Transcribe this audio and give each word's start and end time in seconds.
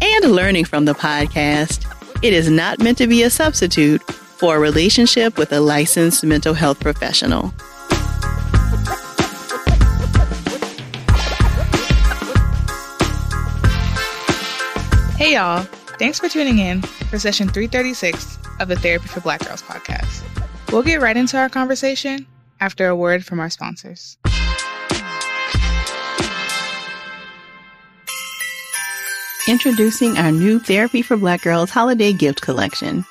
and 0.00 0.32
learning 0.32 0.64
from 0.64 0.84
the 0.84 0.94
podcast, 0.94 1.86
it 2.22 2.32
is 2.32 2.50
not 2.50 2.78
meant 2.78 2.98
to 2.98 3.06
be 3.06 3.22
a 3.22 3.30
substitute 3.30 4.02
for 4.02 4.56
a 4.56 4.58
relationship 4.58 5.38
with 5.38 5.52
a 5.52 5.60
licensed 5.60 6.24
mental 6.24 6.54
health 6.54 6.80
professional. 6.80 7.52
Hey, 15.16 15.34
y'all. 15.34 15.66
Thanks 15.98 16.18
for 16.18 16.30
tuning 16.30 16.60
in 16.60 16.80
for 16.80 17.18
session 17.18 17.46
336 17.48 18.38
of 18.58 18.68
the 18.68 18.76
Therapy 18.76 19.06
for 19.06 19.20
Black 19.20 19.44
Girls 19.46 19.60
podcast. 19.60 20.22
We'll 20.72 20.82
get 20.82 21.02
right 21.02 21.14
into 21.14 21.36
our 21.36 21.50
conversation 21.50 22.26
after 22.58 22.86
a 22.86 22.96
word 22.96 23.26
from 23.26 23.38
our 23.38 23.50
sponsors. 23.50 24.16
Introducing 29.48 30.18
our 30.18 30.30
new 30.30 30.58
Therapy 30.58 31.00
for 31.00 31.16
Black 31.16 31.42
Girls 31.42 31.70
holiday 31.70 32.12
gift 32.12 32.42
collection. 32.42 33.06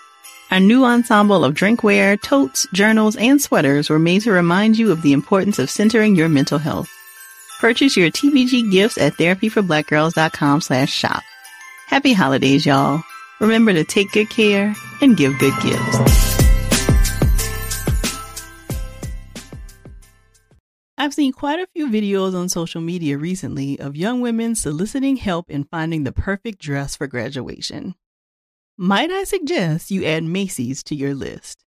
Our 0.52 0.60
new 0.60 0.86
ensemble 0.86 1.44
of 1.44 1.56
drinkware, 1.56 2.22
totes, 2.22 2.68
journals, 2.72 3.16
and 3.16 3.42
sweaters 3.42 3.90
were 3.90 4.00
made 4.00 4.22
to 4.24 4.32
remind 4.32 4.78
you 4.78 4.92
of 4.92 5.02
the 5.02 5.14
importance 5.14 5.60
of 5.60 5.70
centering 5.70 6.16
your 6.16 6.30
mental 6.30 6.60
health. 6.60 6.90
Purchase 7.60 7.98
your 7.98 8.12
TBG 8.12 8.72
gifts 8.72 8.98
at 8.98 9.14
therapyforblackgirls.com 9.14 10.62
slash 10.62 10.92
shop. 10.92 11.24
Happy 11.88 12.14
holidays, 12.14 12.66
y'all. 12.66 13.02
Remember 13.40 13.74
to 13.74 13.84
take 13.84 14.12
good 14.12 14.30
care 14.30 14.76
and 15.02 15.18
give 15.18 15.38
good 15.40 15.54
gifts. 15.62 16.39
I've 21.02 21.14
seen 21.14 21.32
quite 21.32 21.60
a 21.60 21.68
few 21.74 21.88
videos 21.88 22.36
on 22.36 22.50
social 22.50 22.82
media 22.82 23.18
recently 23.18 23.80
of 23.80 23.96
young 23.96 24.20
women 24.20 24.54
soliciting 24.54 25.16
help 25.16 25.50
in 25.50 25.64
finding 25.64 26.04
the 26.04 26.12
perfect 26.12 26.60
dress 26.60 26.98
for 26.98 27.08
graduation. 27.08 27.96
Might 28.78 29.10
I 29.10 29.24
suggest 29.24 29.92
you 29.92 30.04
add 30.04 30.26
Macy's 30.26 30.84
to 30.84 30.96
your 30.96 31.16
list? 31.16 31.64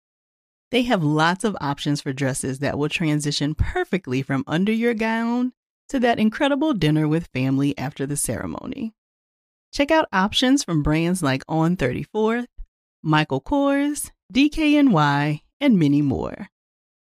They 0.71 0.83
have 0.83 1.03
lots 1.03 1.43
of 1.43 1.57
options 1.59 1.99
for 1.99 2.13
dresses 2.13 2.59
that 2.59 2.77
will 2.77 2.87
transition 2.87 3.53
perfectly 3.53 4.21
from 4.21 4.45
under 4.47 4.71
your 4.71 4.93
gown 4.93 5.51
to 5.89 5.99
that 5.99 6.19
incredible 6.19 6.73
dinner 6.73 7.05
with 7.05 7.27
family 7.33 7.77
after 7.77 8.05
the 8.05 8.15
ceremony. 8.15 8.93
Check 9.73 9.91
out 9.91 10.07
options 10.13 10.63
from 10.63 10.83
brands 10.83 11.21
like 11.21 11.43
On 11.49 11.75
34th, 11.75 12.47
Michael 13.03 13.41
Kors, 13.41 14.09
DKNY, 14.33 15.41
and 15.59 15.77
many 15.77 16.01
more. 16.01 16.47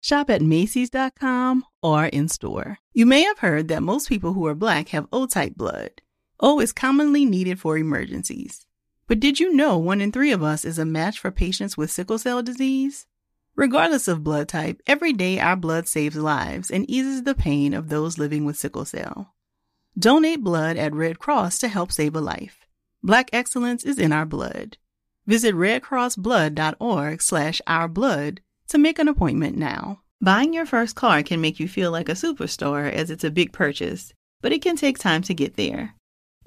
Shop 0.01 0.31
at 0.31 0.41
Macy's.com 0.41 1.64
or 1.82 2.06
in 2.06 2.28
store. 2.28 2.78
You 2.92 3.06
may 3.06 3.22
have 3.22 3.38
heard 3.38 3.68
that 3.68 3.82
most 3.82 4.08
people 4.08 4.32
who 4.32 4.46
are 4.46 4.54
black 4.54 4.88
have 4.88 5.08
O 5.12 5.27
type 5.27 5.55
blood. 5.56 6.02
O 6.40 6.61
is 6.61 6.72
commonly 6.72 7.24
needed 7.24 7.61
for 7.61 7.77
emergencies. 7.77 8.66
But 9.06 9.20
did 9.20 9.40
you 9.40 9.55
know 9.55 9.78
one 9.78 10.00
in 10.00 10.12
three 10.12 10.33
of 10.33 10.42
us 10.42 10.64
is 10.64 10.78
a 10.78 10.84
match 10.84 11.18
for 11.18 11.30
patients 11.30 11.77
with 11.77 11.90
sickle 11.90 12.18
cell 12.18 12.42
disease? 12.42 13.06
Regardless 13.56 14.06
of 14.06 14.22
blood 14.22 14.48
type, 14.48 14.80
every 14.86 15.12
day 15.12 15.40
our 15.40 15.56
blood 15.56 15.88
saves 15.88 16.17
lives 16.17 16.70
and 16.70 16.88
eases 16.88 17.24
the 17.24 17.34
pain 17.34 17.74
of 17.74 17.88
those 17.88 18.18
living 18.18 18.44
with 18.44 18.56
sickle 18.56 18.84
cell. 18.84 19.34
Donate 19.98 20.44
blood 20.44 20.77
at 20.77 20.94
Red 20.94 21.18
Cross 21.18 21.58
to 21.58 21.68
help 21.68 21.90
save 21.90 22.14
a 22.14 22.20
life. 22.20 22.67
Black 23.02 23.30
excellence 23.33 23.83
is 23.84 23.98
in 23.98 24.12
our 24.12 24.27
blood. 24.27 24.77
Visit 25.27 25.55
redcrossblood.org 25.55 27.20
slash 27.20 27.61
ourblood 27.67 28.38
to 28.68 28.78
make 28.78 28.98
an 28.98 29.08
appointment 29.08 29.56
now. 29.56 30.02
Buying 30.20 30.52
your 30.52 30.67
first 30.67 30.96
car 30.96 31.23
can 31.23 31.40
make 31.40 31.61
you 31.61 31.68
feel 31.68 31.92
like 31.92 32.08
a 32.08 32.12
superstar 32.12 32.92
as 32.92 33.08
it's 33.08 33.23
a 33.23 33.30
big 33.30 33.52
purchase, 33.52 34.12
but 34.40 34.52
it 34.52 34.62
can 34.62 34.74
take 34.74 34.98
time 34.98 35.23
to 35.23 35.33
get 35.33 35.55
there. 35.55 35.95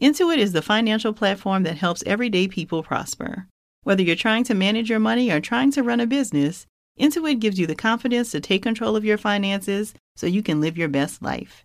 Intuit 0.01 0.39
is 0.39 0.51
the 0.51 0.61
financial 0.61 1.13
platform 1.13 1.63
that 1.63 1.77
helps 1.77 2.03
everyday 2.05 2.49
people 2.49 2.83
prosper. 2.83 3.47
Whether 3.83 4.03
you're 4.03 4.17
trying 4.17 4.43
to 4.45 4.53
manage 4.53 4.89
your 4.89 4.99
money 4.99 5.31
or 5.31 5.39
trying 5.39 5.71
to 5.71 5.83
run 5.83 6.01
a 6.01 6.05
business, 6.05 6.65
Intuit 6.99 7.39
gives 7.39 7.57
you 7.57 7.65
the 7.65 7.73
confidence 7.73 8.31
to 8.31 8.41
take 8.41 8.61
control 8.61 8.97
of 8.97 9.05
your 9.05 9.17
finances 9.17 9.93
so 10.17 10.27
you 10.27 10.43
can 10.43 10.59
live 10.59 10.77
your 10.77 10.89
best 10.89 11.21
life. 11.21 11.63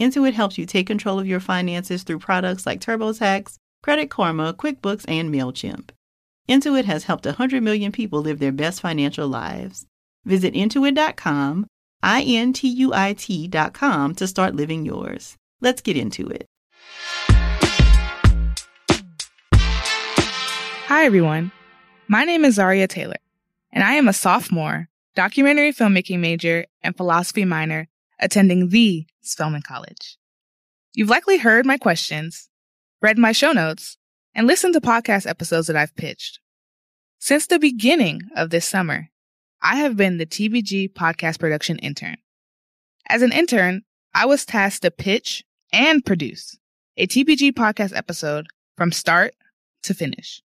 Intuit 0.00 0.34
helps 0.34 0.56
you 0.56 0.66
take 0.66 0.86
control 0.86 1.18
of 1.18 1.26
your 1.26 1.40
finances 1.40 2.04
through 2.04 2.20
products 2.20 2.64
like 2.64 2.80
TurboTax, 2.80 3.56
Credit 3.82 4.08
Karma, 4.08 4.54
QuickBooks, 4.54 5.04
and 5.08 5.34
MailChimp. 5.34 5.90
Intuit 6.48 6.84
has 6.84 7.04
helped 7.04 7.26
100 7.26 7.60
million 7.60 7.90
people 7.90 8.20
live 8.20 8.38
their 8.38 8.52
best 8.52 8.80
financial 8.80 9.26
lives. 9.26 9.86
Visit 10.24 10.54
intuit.com, 10.54 11.66
I 12.02 12.22
N 12.22 12.52
T 12.52 12.68
U 12.68 12.92
I 12.94 13.14
T.com 13.14 14.14
to 14.16 14.26
start 14.26 14.54
living 14.54 14.84
yours. 14.84 15.36
Let's 15.60 15.80
get 15.80 15.96
into 15.96 16.28
it. 16.28 16.46
Hi, 20.88 21.04
everyone. 21.04 21.52
My 22.08 22.24
name 22.24 22.44
is 22.44 22.56
Zaria 22.56 22.88
Taylor, 22.88 23.16
and 23.72 23.84
I 23.84 23.94
am 23.94 24.08
a 24.08 24.12
sophomore, 24.12 24.88
documentary 25.14 25.72
filmmaking 25.72 26.18
major, 26.18 26.66
and 26.82 26.96
philosophy 26.96 27.44
minor 27.44 27.86
attending 28.18 28.68
the 28.68 29.06
Spelman 29.22 29.62
College. 29.62 30.18
You've 30.94 31.08
likely 31.08 31.38
heard 31.38 31.64
my 31.64 31.78
questions, 31.78 32.48
read 33.00 33.16
my 33.16 33.32
show 33.32 33.52
notes, 33.52 33.96
and 34.34 34.46
listened 34.46 34.74
to 34.74 34.80
podcast 34.80 35.28
episodes 35.28 35.68
that 35.68 35.76
I've 35.76 35.94
pitched. 35.94 36.40
Since 37.18 37.46
the 37.46 37.58
beginning 37.58 38.22
of 38.34 38.50
this 38.50 38.66
summer, 38.66 39.08
I 39.62 39.76
have 39.76 39.96
been 39.96 40.16
the 40.16 40.26
TBG 40.26 40.94
podcast 40.94 41.38
production 41.38 41.78
intern. 41.80 42.16
As 43.08 43.20
an 43.20 43.32
intern, 43.32 43.82
I 44.14 44.24
was 44.24 44.46
tasked 44.46 44.82
to 44.82 44.90
pitch 44.90 45.44
and 45.72 46.04
produce 46.04 46.56
a 46.96 47.06
TBG 47.06 47.52
podcast 47.52 47.94
episode 47.94 48.46
from 48.76 48.90
start 48.90 49.34
to 49.82 49.92
finish. 49.92 50.42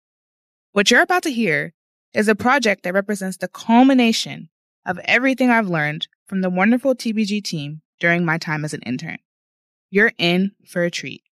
What 0.74 0.92
you're 0.92 1.02
about 1.02 1.24
to 1.24 1.32
hear 1.32 1.74
is 2.14 2.28
a 2.28 2.36
project 2.36 2.84
that 2.84 2.94
represents 2.94 3.38
the 3.38 3.48
culmination 3.48 4.50
of 4.86 5.00
everything 5.06 5.50
I've 5.50 5.70
learned 5.70 6.08
from 6.28 6.42
the 6.42 6.50
wonderful 6.50 6.94
TBG 6.94 7.44
team 7.44 7.82
during 8.00 8.26
my 8.26 8.38
time 8.38 8.66
as 8.66 8.74
an 8.74 8.82
intern. 8.82 9.20
You're 9.90 10.12
in 10.18 10.52
for 10.68 10.84
a 10.84 10.92
treat. 10.92 11.24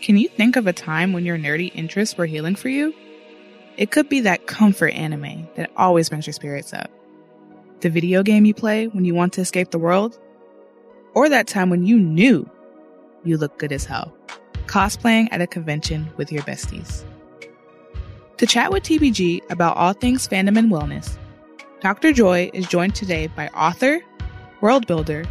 Can 0.00 0.16
you 0.16 0.28
think 0.28 0.56
of 0.56 0.66
a 0.66 0.72
time 0.72 1.12
when 1.12 1.26
your 1.26 1.36
nerdy 1.36 1.70
interests 1.74 2.16
were 2.16 2.26
healing 2.26 2.54
for 2.54 2.70
you? 2.70 2.94
It 3.78 3.92
could 3.92 4.08
be 4.08 4.18
that 4.22 4.48
comfort 4.48 4.92
anime 4.94 5.48
that 5.54 5.70
always 5.76 6.08
brings 6.08 6.26
your 6.26 6.34
spirits 6.34 6.72
up, 6.72 6.90
the 7.78 7.88
video 7.88 8.24
game 8.24 8.44
you 8.44 8.52
play 8.52 8.88
when 8.88 9.04
you 9.04 9.14
want 9.14 9.32
to 9.34 9.40
escape 9.40 9.70
the 9.70 9.78
world, 9.78 10.18
or 11.14 11.28
that 11.28 11.46
time 11.46 11.70
when 11.70 11.86
you 11.86 11.96
knew 11.96 12.50
you 13.22 13.36
looked 13.36 13.60
good 13.60 13.70
as 13.70 13.84
hell, 13.84 14.12
cosplaying 14.66 15.28
at 15.30 15.40
a 15.40 15.46
convention 15.46 16.10
with 16.16 16.32
your 16.32 16.42
besties. 16.42 17.04
To 18.38 18.48
chat 18.48 18.72
with 18.72 18.82
TBG 18.82 19.48
about 19.48 19.76
all 19.76 19.92
things 19.92 20.26
fandom 20.26 20.58
and 20.58 20.72
wellness, 20.72 21.16
Dr. 21.80 22.12
Joy 22.12 22.50
is 22.52 22.66
joined 22.66 22.96
today 22.96 23.28
by 23.28 23.46
author, 23.50 24.00
world 24.60 24.88
builder, 24.88 25.24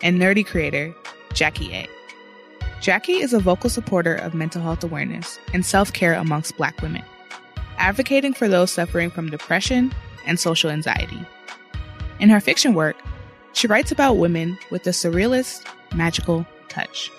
and 0.00 0.20
nerdy 0.20 0.44
creator 0.44 0.92
Jacque 1.34 1.62
Aye. 1.62 1.88
Jacque 2.80 3.10
is 3.10 3.32
a 3.32 3.38
vocal 3.38 3.70
supporter 3.70 4.16
of 4.16 4.34
mental 4.34 4.60
health 4.60 4.82
awareness 4.82 5.38
and 5.54 5.64
self 5.64 5.92
care 5.92 6.14
amongst 6.14 6.56
Black 6.56 6.82
women 6.82 7.04
advocating 7.82 8.32
for 8.32 8.46
those 8.46 8.70
suffering 8.70 9.10
from 9.10 9.28
depression 9.28 9.92
and 10.24 10.38
social 10.38 10.70
anxiety. 10.70 11.26
In 12.20 12.30
her 12.30 12.40
fiction 12.40 12.74
work, 12.74 12.96
she 13.54 13.66
writes 13.66 13.90
about 13.90 14.18
women 14.18 14.56
with 14.70 14.86
a 14.86 14.90
surrealist, 14.90 15.66
magical 15.92 16.46
touch. 16.68 17.10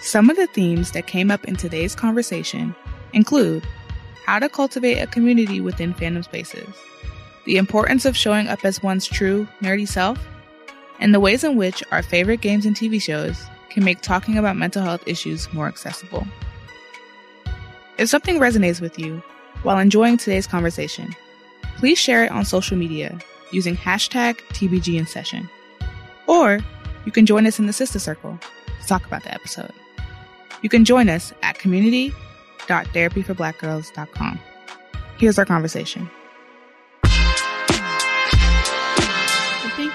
Some 0.00 0.30
of 0.30 0.36
the 0.36 0.46
themes 0.46 0.92
that 0.92 1.06
came 1.06 1.30
up 1.30 1.44
in 1.44 1.56
today's 1.56 1.94
conversation 1.94 2.74
include 3.12 3.64
how 4.24 4.38
to 4.38 4.48
cultivate 4.48 4.98
a 4.98 5.06
community 5.06 5.60
within 5.60 5.92
fandom 5.92 6.24
spaces, 6.24 6.74
the 7.44 7.58
importance 7.58 8.06
of 8.06 8.16
showing 8.16 8.48
up 8.48 8.64
as 8.64 8.82
one's 8.82 9.06
true, 9.06 9.46
nerdy 9.60 9.86
self, 9.86 10.18
and 11.00 11.12
the 11.12 11.20
ways 11.20 11.44
in 11.44 11.56
which 11.56 11.84
our 11.92 12.02
favorite 12.02 12.40
games 12.40 12.64
and 12.64 12.74
TV 12.74 13.00
shows 13.00 13.44
can 13.68 13.84
make 13.84 14.00
talking 14.00 14.38
about 14.38 14.56
mental 14.56 14.82
health 14.82 15.02
issues 15.06 15.52
more 15.52 15.68
accessible. 15.68 16.26
If 17.98 18.08
something 18.08 18.38
resonates 18.38 18.80
with 18.80 18.98
you 18.98 19.22
while 19.64 19.78
enjoying 19.78 20.16
today's 20.16 20.46
conversation, 20.46 21.14
please 21.76 21.98
share 21.98 22.24
it 22.24 22.30
on 22.30 22.44
social 22.44 22.76
media 22.76 23.18
using 23.50 23.76
hashtag 23.76 24.36
TBG 24.50 24.96
in 24.96 25.06
session. 25.06 25.50
Or 26.28 26.60
you 27.04 27.12
can 27.12 27.26
join 27.26 27.46
us 27.46 27.58
in 27.58 27.66
the 27.66 27.72
Sister 27.72 27.98
Circle 27.98 28.38
to 28.80 28.86
talk 28.86 29.04
about 29.04 29.24
the 29.24 29.34
episode. 29.34 29.72
You 30.62 30.68
can 30.68 30.84
join 30.84 31.08
us 31.08 31.32
at 31.42 31.58
community.therapyforblackgirls.com. 31.58 34.40
Here's 35.18 35.38
our 35.38 35.44
conversation. 35.44 36.08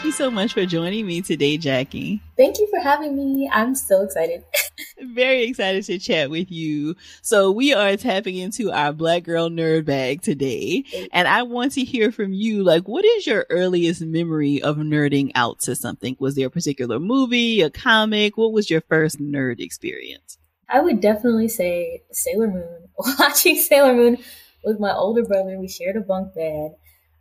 Thank 0.03 0.17
you 0.17 0.25
so 0.25 0.31
much 0.31 0.51
for 0.51 0.65
joining 0.65 1.07
me 1.07 1.21
today, 1.21 1.55
Jacque. 1.57 2.19
Thank 2.35 2.59
you 2.59 2.67
for 2.69 2.77
having 2.81 3.15
me. 3.15 3.49
I'm 3.49 3.73
so 3.73 4.01
excited. 4.01 4.43
Very 5.01 5.43
excited 5.43 5.85
to 5.85 5.97
chat 5.97 6.29
with 6.29 6.51
you. 6.51 6.97
So 7.21 7.51
we 7.51 7.73
are 7.73 7.95
tapping 7.95 8.35
into 8.35 8.69
our 8.69 8.91
black 8.91 9.23
girl 9.23 9.49
nerd 9.49 9.85
bag 9.85 10.21
today. 10.21 10.83
And 11.13 11.25
I 11.25 11.43
want 11.43 11.71
to 11.75 11.85
hear 11.85 12.11
from 12.11 12.33
you. 12.33 12.65
Like, 12.65 12.85
what 12.85 13.05
is 13.05 13.25
your 13.25 13.45
earliest 13.49 14.01
memory 14.01 14.61
of 14.61 14.75
nerding 14.75 15.31
out 15.35 15.61
to 15.61 15.73
something? 15.73 16.17
Was 16.19 16.35
there 16.35 16.47
a 16.47 16.51
particular 16.51 16.99
movie, 16.99 17.61
a 17.61 17.69
comic? 17.69 18.35
What 18.35 18.51
was 18.51 18.69
your 18.69 18.81
first 18.81 19.21
nerd 19.21 19.61
experience? 19.61 20.37
I 20.67 20.81
would 20.81 20.99
definitely 20.99 21.47
say 21.47 22.03
Sailor 22.11 22.47
Moon. 22.49 22.89
Watching 23.19 23.55
Sailor 23.55 23.93
Moon 23.93 24.17
with 24.65 24.81
my 24.81 24.93
older 24.93 25.23
brother, 25.23 25.57
we 25.57 25.69
shared 25.69 25.95
a 25.95 26.01
bunk 26.01 26.35
bed. 26.35 26.75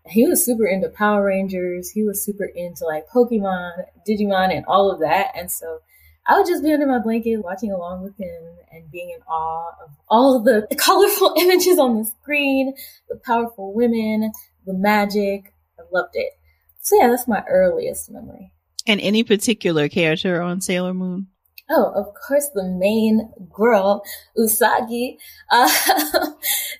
He 0.08 0.26
was 0.26 0.44
super 0.44 0.66
into 0.66 0.88
Power 0.88 1.24
Rangers. 1.24 1.90
He 1.90 2.02
was 2.02 2.24
super 2.24 2.44
into 2.44 2.84
like 2.84 3.08
Pokemon, 3.08 3.84
Digimon, 4.08 4.54
and 4.54 4.64
all 4.66 4.90
of 4.90 5.00
that. 5.00 5.28
And 5.36 5.50
so 5.50 5.80
I 6.26 6.38
would 6.38 6.46
just 6.46 6.62
be 6.62 6.72
under 6.72 6.86
my 6.86 6.98
blanket 6.98 7.38
watching 7.38 7.72
along 7.72 8.02
with 8.02 8.16
him 8.16 8.42
and 8.70 8.90
being 8.90 9.10
in 9.10 9.22
awe 9.22 9.70
of 9.84 9.90
all 10.08 10.36
of 10.36 10.44
the, 10.44 10.66
the 10.70 10.76
colorful 10.88 11.34
images 11.38 11.78
on 11.78 11.98
the 11.98 12.04
screen, 12.04 12.74
the 13.08 13.16
powerful 13.24 13.72
women, 13.72 14.32
the 14.66 14.74
magic. 14.74 15.54
I 15.78 15.82
loved 15.92 16.14
it. 16.14 16.32
So 16.80 16.96
yeah, 16.96 17.08
that's 17.08 17.28
my 17.28 17.44
earliest 17.48 18.10
memory. 18.10 18.52
And 18.86 19.00
any 19.00 19.22
particular 19.22 19.88
character 19.88 20.42
on 20.42 20.60
Sailor 20.60 20.94
Moon? 20.94 21.28
Oh, 21.70 21.92
of 21.94 22.12
course, 22.14 22.48
the 22.54 22.64
main 22.64 23.32
girl, 23.50 24.02
Usagi. 24.36 25.16
Uh, 25.50 25.70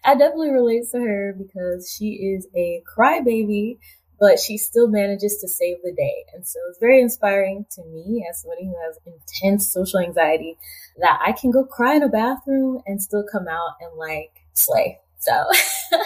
I 0.04 0.14
definitely 0.14 0.50
relate 0.50 0.84
to 0.92 0.98
her 0.98 1.34
because 1.36 1.92
she 1.92 2.14
is 2.14 2.48
a 2.56 2.82
crybaby 2.96 3.78
but 4.22 4.38
she 4.38 4.56
still 4.56 4.86
manages 4.86 5.38
to 5.38 5.48
save 5.48 5.78
the 5.82 5.90
day. 5.90 6.24
And 6.32 6.46
so 6.46 6.60
it's 6.68 6.78
very 6.78 7.00
inspiring 7.00 7.66
to 7.72 7.82
me 7.86 8.24
as 8.30 8.40
somebody 8.40 8.66
who 8.66 8.76
has 8.86 8.96
intense 9.04 9.66
social 9.66 9.98
anxiety 9.98 10.56
that 10.98 11.18
I 11.26 11.32
can 11.32 11.50
go 11.50 11.64
cry 11.64 11.96
in 11.96 12.04
a 12.04 12.08
bathroom 12.08 12.82
and 12.86 13.02
still 13.02 13.24
come 13.30 13.48
out 13.48 13.74
and 13.80 13.98
like 13.98 14.30
slay. 14.54 15.00
So. 15.18 15.32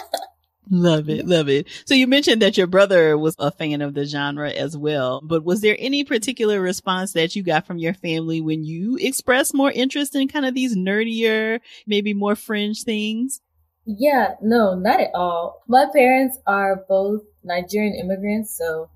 Love 0.70 1.10
it. 1.10 1.26
Love 1.26 1.50
it. 1.50 1.66
So 1.84 1.94
you 1.94 2.06
mentioned 2.06 2.40
that 2.40 2.56
your 2.56 2.66
brother 2.66 3.18
was 3.18 3.36
a 3.38 3.50
fan 3.50 3.82
of 3.82 3.92
the 3.92 4.06
genre 4.06 4.50
as 4.50 4.78
well, 4.78 5.20
but 5.22 5.44
was 5.44 5.60
there 5.60 5.76
any 5.78 6.02
particular 6.02 6.58
response 6.60 7.12
that 7.12 7.36
you 7.36 7.42
got 7.42 7.66
from 7.66 7.78
your 7.78 7.94
family 7.94 8.40
when 8.40 8.64
you 8.64 8.96
expressed 8.96 9.54
more 9.54 9.70
interest 9.70 10.16
in 10.16 10.26
kind 10.26 10.46
of 10.46 10.54
these 10.54 10.74
nerdier, 10.74 11.60
maybe 11.86 12.14
more 12.14 12.34
fringe 12.34 12.82
things? 12.82 13.42
Yeah, 13.86 14.34
no, 14.42 14.74
not 14.74 15.00
at 15.00 15.14
all. 15.14 15.62
My 15.68 15.86
parents 15.92 16.38
are 16.46 16.84
both 16.88 17.22
Nigerian 17.44 17.94
immigrants, 17.94 18.56
so 18.56 18.90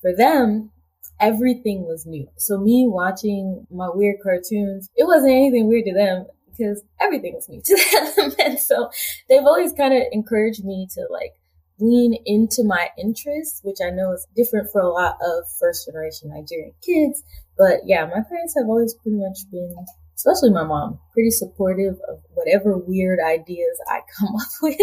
for 0.00 0.14
them, 0.14 0.70
everything 1.18 1.84
was 1.84 2.06
new. 2.06 2.28
So 2.36 2.58
me 2.58 2.86
watching 2.88 3.66
my 3.70 3.88
weird 3.92 4.20
cartoons, 4.22 4.88
it 4.94 5.04
wasn't 5.04 5.32
anything 5.32 5.66
weird 5.66 5.86
to 5.86 5.94
them 5.94 6.26
because 6.50 6.82
everything 7.00 7.34
was 7.34 7.48
new 7.48 7.60
to 7.60 8.12
them. 8.16 8.32
and 8.38 8.58
so 8.58 8.90
they've 9.28 9.42
always 9.44 9.72
kind 9.72 9.94
of 9.94 10.02
encouraged 10.12 10.64
me 10.64 10.86
to 10.94 11.06
like 11.10 11.34
lean 11.78 12.16
into 12.24 12.64
my 12.64 12.88
interests, 12.98 13.60
which 13.62 13.78
I 13.84 13.90
know 13.90 14.12
is 14.12 14.26
different 14.34 14.70
for 14.72 14.80
a 14.80 14.92
lot 14.92 15.18
of 15.20 15.44
first 15.60 15.86
generation 15.86 16.30
Nigerian 16.30 16.72
kids. 16.84 17.22
But 17.58 17.80
yeah, 17.84 18.04
my 18.04 18.22
parents 18.28 18.54
have 18.56 18.68
always 18.68 18.94
pretty 18.94 19.18
much 19.18 19.50
been 19.50 19.74
especially 20.16 20.50
my 20.50 20.64
mom, 20.64 20.98
pretty 21.12 21.30
supportive 21.30 21.94
of 22.08 22.20
whatever 22.34 22.76
weird 22.76 23.18
ideas 23.20 23.78
I 23.88 24.00
come 24.18 24.34
up 24.34 24.48
with 24.62 24.80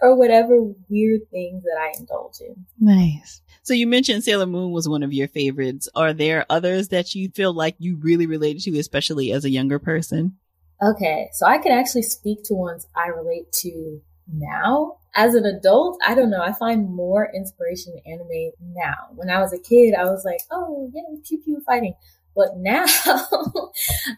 or 0.00 0.16
whatever 0.16 0.62
weird 0.88 1.22
things 1.30 1.62
that 1.62 1.78
I 1.80 1.92
indulge 1.98 2.40
in. 2.40 2.66
Nice. 2.78 3.40
So 3.62 3.72
you 3.72 3.86
mentioned 3.86 4.24
Sailor 4.24 4.46
Moon 4.46 4.72
was 4.72 4.88
one 4.88 5.02
of 5.02 5.12
your 5.12 5.28
favorites. 5.28 5.88
Are 5.94 6.12
there 6.12 6.44
others 6.50 6.88
that 6.88 7.14
you 7.14 7.30
feel 7.30 7.54
like 7.54 7.76
you 7.78 7.96
really 7.96 8.26
related 8.26 8.62
to, 8.64 8.78
especially 8.78 9.32
as 9.32 9.44
a 9.44 9.50
younger 9.50 9.78
person? 9.78 10.36
Okay, 10.82 11.30
so 11.32 11.46
I 11.46 11.58
can 11.58 11.72
actually 11.72 12.02
speak 12.02 12.44
to 12.44 12.54
ones 12.54 12.86
I 12.94 13.08
relate 13.08 13.50
to 13.52 14.02
now. 14.32 14.98
As 15.16 15.34
an 15.34 15.44
adult, 15.44 15.98
I 16.04 16.14
don't 16.14 16.30
know. 16.30 16.42
I 16.42 16.52
find 16.52 16.92
more 16.92 17.30
inspiration 17.34 17.94
in 18.04 18.12
anime 18.12 18.50
now. 18.74 19.10
When 19.14 19.30
I 19.30 19.40
was 19.40 19.52
a 19.52 19.58
kid, 19.58 19.94
I 19.94 20.04
was 20.04 20.24
like, 20.24 20.40
oh, 20.50 20.90
yeah, 20.92 21.02
pew 21.24 21.38
pew 21.38 21.60
fighting. 21.64 21.94
But 22.34 22.48
now, 22.56 22.84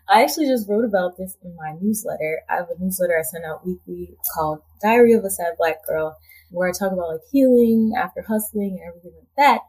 I 0.09 0.23
actually 0.23 0.47
just 0.47 0.69
wrote 0.69 0.85
about 0.85 1.17
this 1.19 1.37
in 1.45 1.55
my 1.55 1.75
newsletter. 1.81 2.43
I 2.49 2.57
have 2.57 2.71
a 2.71 2.83
newsletter 2.83 3.19
I 3.19 3.23
send 3.23 3.45
out 3.45 3.67
weekly 3.67 4.17
called 4.35 4.63
Diary 4.83 5.13
of 5.13 5.25
a 5.25 5.31
Sad 5.31 5.55
Black 5.59 5.85
Girl, 5.87 6.17
where 6.51 6.69
I 6.69 6.73
talk 6.73 6.93
about 6.93 7.13
like 7.13 7.21
healing 7.31 7.93
after 7.97 8.23
hustling 8.23 8.79
and 8.81 8.89
everything 8.89 9.13
like 9.19 9.37
that. 9.37 9.61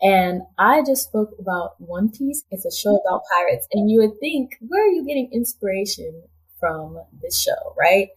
And 0.00 0.42
I 0.58 0.82
just 0.82 1.04
spoke 1.04 1.30
about 1.40 1.80
One 1.80 2.10
Piece. 2.10 2.44
It's 2.50 2.64
a 2.64 2.70
show 2.70 2.96
about 2.96 3.22
pirates. 3.34 3.66
And 3.72 3.90
you 3.90 3.98
would 4.00 4.20
think, 4.20 4.52
where 4.60 4.84
are 4.84 4.92
you 4.92 5.04
getting 5.04 5.30
inspiration 5.32 6.22
from 6.60 7.00
this 7.20 7.40
show, 7.40 7.74
right? 7.76 8.08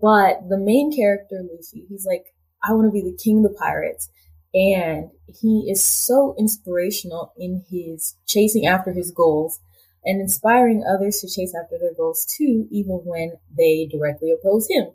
But 0.00 0.48
the 0.48 0.58
main 0.58 0.94
character, 0.94 1.42
Luffy, 1.42 1.86
he's 1.88 2.06
like, 2.06 2.34
I 2.62 2.72
want 2.72 2.86
to 2.86 2.92
be 2.92 3.02
the 3.02 3.16
king 3.16 3.44
of 3.44 3.52
the 3.52 3.58
pirates. 3.58 4.08
And 4.54 5.10
he 5.26 5.68
is 5.68 5.84
so 5.84 6.34
inspirational 6.38 7.32
in 7.36 7.64
his 7.68 8.14
chasing 8.26 8.66
after 8.66 8.92
his 8.92 9.10
goals 9.10 9.60
and 10.04 10.20
inspiring 10.20 10.84
others 10.84 11.20
to 11.20 11.28
chase 11.28 11.54
after 11.54 11.76
their 11.78 11.94
goals 11.94 12.26
too, 12.26 12.68
even 12.70 13.00
when 13.04 13.32
they 13.56 13.86
directly 13.90 14.30
oppose 14.30 14.68
him. 14.68 14.88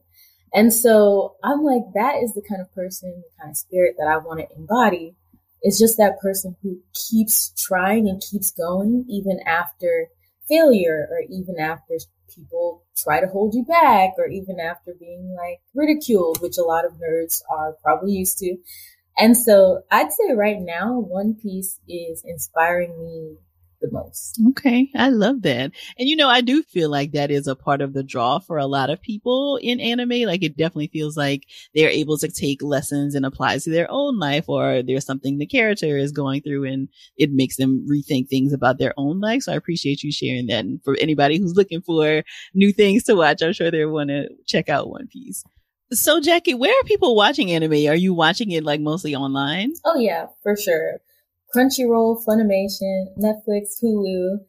And 0.54 0.74
so 0.74 1.36
I'm 1.44 1.64
like, 1.64 1.84
that 1.94 2.16
is 2.24 2.34
the 2.34 2.42
kind 2.48 2.62
of 2.62 2.74
person, 2.74 3.10
the 3.22 3.42
kind 3.42 3.52
of 3.52 3.58
spirit 3.58 3.96
that 3.98 4.08
I 4.08 4.18
want 4.18 4.40
to 4.40 4.56
embody. 4.56 5.16
It's 5.62 5.78
just 5.78 5.98
that 5.98 6.20
person 6.22 6.56
who 6.64 6.80
keeps 6.94 7.54
trying 7.58 8.08
and 8.08 8.22
keeps 8.22 8.52
going 8.52 9.06
even 9.10 9.40
after 9.46 10.08
failure 10.48 11.08
or 11.12 11.22
even 11.30 11.60
after 11.60 11.96
people 12.34 12.84
try 12.98 13.22
to 13.22 13.28
hold 13.28 13.54
you 13.54 13.64
back 13.64 14.12
or 14.18 14.28
even 14.28 14.60
after 14.60 14.94
being 15.00 15.36
like 15.36 15.62
ridiculed, 15.74 16.42
which 16.42 16.58
a 16.58 16.64
lot 16.64 16.86
of 16.86 16.94
nerds 16.94 17.42
are 17.50 17.76
probably 17.84 18.14
used 18.14 18.38
to. 18.40 18.58
And 19.18 19.36
so 19.36 19.82
I'd 19.92 20.14
say 20.14 20.34
right 20.34 20.60
now, 20.60 20.98
One 20.98 21.36
Piece 21.36 21.80
is 21.88 22.24
inspiring 22.26 22.98
me 23.04 23.38
the 23.82 23.90
most. 23.92 24.40
Okay. 24.50 24.90
I 24.96 25.10
love 25.10 25.42
that. 25.44 25.72
And 25.98 26.10
you 26.10 26.16
know, 26.16 26.30
I 26.30 26.42
do 26.42 26.64
feel 26.64 26.90
like 26.90 27.12
that 27.14 27.32
is 27.32 27.48
a 27.48 27.56
part 27.56 27.82
of 27.82 27.94
the 27.94 28.04
draw 28.04 28.40
for 28.40 28.58
a 28.58 28.66
lot 28.66 28.90
of 28.90 29.02
people 29.02 29.60
in 29.62 29.80
anime. 29.80 30.22
Like 30.22 30.44
it 30.44 30.58
definitely 30.58 30.90
feels 30.92 31.18
like 31.18 31.48
they're 31.74 31.90
able 31.90 32.18
to 32.18 32.30
take 32.30 32.62
lessons 32.62 33.16
and 33.16 33.26
apply 33.26 33.58
to 33.60 33.70
their 33.70 33.88
own 33.90 34.20
life 34.20 34.46
or 34.48 34.82
there's 34.84 35.06
something 35.06 35.38
the 35.38 35.46
character 35.46 35.98
is 35.98 36.12
going 36.12 36.42
through 36.42 36.66
and 36.66 36.90
it 37.18 37.32
makes 37.32 37.58
them 37.58 37.86
rethink 37.90 38.28
things 38.30 38.54
about 38.54 38.78
their 38.78 38.94
own 38.98 39.20
life. 39.20 39.44
So 39.44 39.54
I 39.54 39.56
appreciate 39.56 40.04
you 40.04 40.12
sharing 40.12 40.48
that. 40.48 40.66
And 40.66 40.84
for 40.84 40.98
anybody 41.00 41.40
who's 41.40 41.56
looking 41.56 41.82
for 41.82 42.24
new 42.54 42.72
things 42.72 43.04
to 43.04 43.16
watch, 43.16 43.42
I'm 43.42 43.54
sure 43.54 43.72
they 43.72 43.86
want 43.86 44.10
to 44.10 44.30
check 44.46 44.70
out 44.70 44.90
One 44.90 45.08
Piece. 45.08 45.44
So 45.92 46.20
Jacque, 46.22 46.52
where 46.56 46.72
are 46.72 46.84
people 46.84 47.16
watching 47.16 47.50
anime? 47.50 47.88
Are 47.88 47.96
you 47.96 48.14
watching 48.14 48.52
it 48.52 48.64
like 48.64 48.80
mostly 48.80 49.16
online? 49.16 49.74
Oh 49.86 49.98
yeah, 49.98 50.28
for 50.44 50.56
sure. 50.56 51.00
Crunchyroll, 51.56 52.24
Funimation, 52.26 53.08
Netflix, 53.18 53.82
Hulu, 53.84 54.40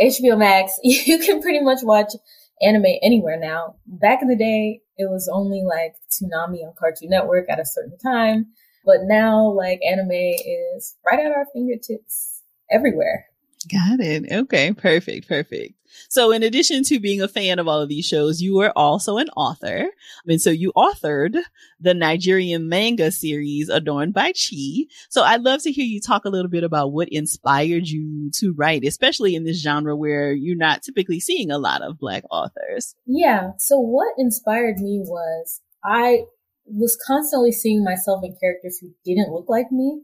HBO 0.00 0.38
Max. 0.38 0.72
You 0.82 1.18
can 1.18 1.42
pretty 1.42 1.60
much 1.60 1.80
watch 1.82 2.12
anime 2.60 2.86
anywhere 3.02 3.38
now. 3.38 3.76
Back 3.86 4.22
in 4.22 4.28
the 4.28 4.36
day, 4.36 4.80
it 4.96 5.08
was 5.10 5.28
only 5.32 5.62
like 5.62 5.94
Toonami 6.10 6.64
on 6.66 6.74
Cartoon 6.78 7.10
Network 7.10 7.48
at 7.50 7.60
a 7.60 7.66
certain 7.66 7.98
time. 7.98 8.46
But 8.84 9.02
now 9.02 9.50
like 9.50 9.80
anime 9.88 10.10
is 10.10 10.96
right 11.04 11.20
at 11.20 11.32
our 11.32 11.46
fingertips 11.52 12.42
everywhere. 12.70 13.26
Got 13.70 14.00
it. 14.00 14.32
Okay. 14.32 14.72
Perfect. 14.72 15.28
Perfect. 15.28 15.74
So 16.08 16.32
in 16.32 16.42
addition 16.42 16.84
to 16.84 17.00
being 17.00 17.20
a 17.20 17.28
fan 17.28 17.58
of 17.58 17.68
all 17.68 17.80
of 17.80 17.88
these 17.88 18.06
shows, 18.06 18.40
you 18.40 18.56
were 18.56 18.72
also 18.76 19.18
an 19.18 19.28
author. 19.36 19.88
And 20.26 20.40
so 20.40 20.50
you 20.50 20.72
authored 20.76 21.36
the 21.80 21.94
Nigerian 21.94 22.68
manga 22.68 23.10
series 23.10 23.68
Adorned 23.68 24.14
by 24.14 24.32
Chi. 24.32 24.86
So 25.08 25.22
I'd 25.22 25.42
love 25.42 25.62
to 25.62 25.72
hear 25.72 25.84
you 25.84 26.00
talk 26.00 26.24
a 26.24 26.30
little 26.30 26.50
bit 26.50 26.64
about 26.64 26.92
what 26.92 27.08
inspired 27.10 27.88
you 27.88 28.30
to 28.34 28.52
write, 28.52 28.84
especially 28.84 29.34
in 29.34 29.44
this 29.44 29.62
genre 29.62 29.96
where 29.96 30.32
you're 30.32 30.56
not 30.56 30.82
typically 30.82 31.20
seeing 31.20 31.50
a 31.50 31.58
lot 31.58 31.82
of 31.82 31.98
black 31.98 32.24
authors. 32.30 32.94
Yeah. 33.06 33.52
So 33.58 33.78
what 33.78 34.14
inspired 34.18 34.78
me 34.78 35.00
was 35.00 35.60
I 35.84 36.24
was 36.66 36.98
constantly 37.06 37.52
seeing 37.52 37.84
myself 37.84 38.22
in 38.24 38.36
characters 38.40 38.78
who 38.78 38.90
didn't 39.04 39.32
look 39.32 39.48
like 39.48 39.72
me, 39.72 40.02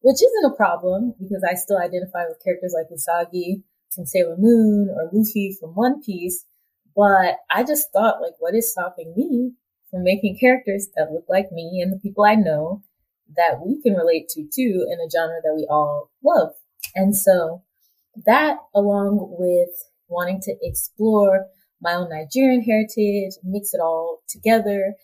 which 0.00 0.22
isn't 0.22 0.52
a 0.52 0.56
problem 0.56 1.14
because 1.18 1.44
I 1.48 1.54
still 1.54 1.78
identify 1.78 2.24
with 2.28 2.42
characters 2.44 2.74
like 2.76 2.90
Usagi 2.90 3.62
from 3.94 4.06
Sailor 4.06 4.36
Moon 4.38 4.88
or 4.94 5.10
Luffy 5.12 5.56
from 5.58 5.70
One 5.74 6.02
Piece. 6.02 6.44
But 6.94 7.36
I 7.50 7.64
just 7.64 7.92
thought, 7.92 8.20
like, 8.20 8.34
what 8.38 8.54
is 8.54 8.70
stopping 8.70 9.14
me 9.16 9.52
from 9.90 10.04
making 10.04 10.38
characters 10.38 10.88
that 10.96 11.12
look 11.12 11.24
like 11.28 11.52
me 11.52 11.80
and 11.82 11.92
the 11.92 11.98
people 11.98 12.24
I 12.24 12.34
know 12.34 12.82
that 13.36 13.60
we 13.64 13.80
can 13.80 13.94
relate 13.94 14.28
to 14.30 14.42
too 14.42 14.86
in 14.90 14.98
a 15.00 15.10
genre 15.10 15.40
that 15.42 15.54
we 15.56 15.66
all 15.70 16.10
love? 16.22 16.50
And 16.94 17.16
so 17.16 17.62
that 18.26 18.58
along 18.74 19.36
with 19.38 19.70
wanting 20.08 20.40
to 20.42 20.54
explore 20.62 21.46
my 21.80 21.94
own 21.94 22.10
Nigerian 22.10 22.62
heritage, 22.62 23.32
mix 23.42 23.74
it 23.74 23.80
all 23.80 24.22
together. 24.28 24.94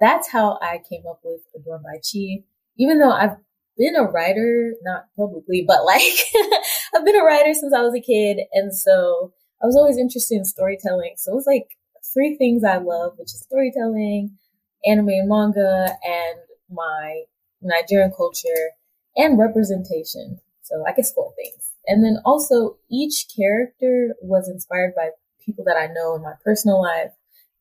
That's 0.00 0.30
how 0.30 0.58
I 0.62 0.80
came 0.88 1.02
up 1.08 1.20
with 1.24 1.40
Adorned 1.54 1.84
by 1.84 1.98
Chi. 1.98 2.44
Even 2.78 2.98
though 2.98 3.12
I've 3.12 3.36
been 3.76 3.96
a 3.96 4.04
writer, 4.04 4.74
not 4.82 5.06
publicly, 5.16 5.64
but 5.66 5.84
like 5.84 6.02
I've 6.94 7.04
been 7.04 7.20
a 7.20 7.24
writer 7.24 7.54
since 7.54 7.72
I 7.74 7.82
was 7.82 7.94
a 7.94 8.00
kid. 8.00 8.38
And 8.52 8.74
so 8.74 9.32
I 9.62 9.66
was 9.66 9.76
always 9.76 9.98
interested 9.98 10.36
in 10.36 10.44
storytelling. 10.44 11.14
So 11.16 11.32
it 11.32 11.36
was 11.36 11.46
like 11.46 11.66
three 12.12 12.36
things 12.36 12.64
I 12.64 12.78
love, 12.78 13.14
which 13.16 13.32
is 13.32 13.40
storytelling, 13.40 14.36
anime 14.84 15.08
and 15.08 15.28
manga, 15.28 15.96
and 16.04 16.38
my 16.70 17.22
Nigerian 17.60 18.12
culture 18.16 18.72
and 19.16 19.38
representation. 19.38 20.38
So 20.62 20.84
I 20.86 20.92
could 20.92 21.06
score 21.06 21.32
things. 21.36 21.72
And 21.86 22.04
then 22.04 22.18
also 22.24 22.76
each 22.90 23.26
character 23.36 24.14
was 24.20 24.48
inspired 24.48 24.94
by 24.94 25.10
people 25.44 25.64
that 25.64 25.76
I 25.76 25.92
know 25.92 26.14
in 26.14 26.22
my 26.22 26.34
personal 26.44 26.80
life. 26.80 27.12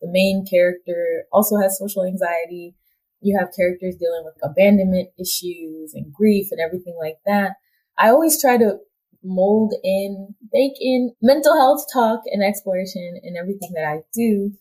The 0.01 0.07
main 0.07 0.45
character 0.45 1.25
also 1.31 1.57
has 1.57 1.77
social 1.77 2.03
anxiety. 2.03 2.75
You 3.21 3.37
have 3.39 3.53
characters 3.55 3.95
dealing 3.95 4.23
with 4.25 4.35
abandonment 4.43 5.09
issues 5.19 5.93
and 5.93 6.13
grief 6.13 6.47
and 6.51 6.59
everything 6.59 6.97
like 6.99 7.17
that. 7.25 7.53
I 7.97 8.09
always 8.09 8.41
try 8.41 8.57
to 8.57 8.79
mold 9.23 9.73
in, 9.83 10.35
bake 10.51 10.77
in 10.79 11.13
mental 11.21 11.55
health 11.55 11.85
talk 11.93 12.21
and 12.25 12.43
exploration 12.43 13.19
in 13.23 13.37
everything 13.37 13.71
that 13.75 13.85
I 13.85 14.01
do. 14.13 14.53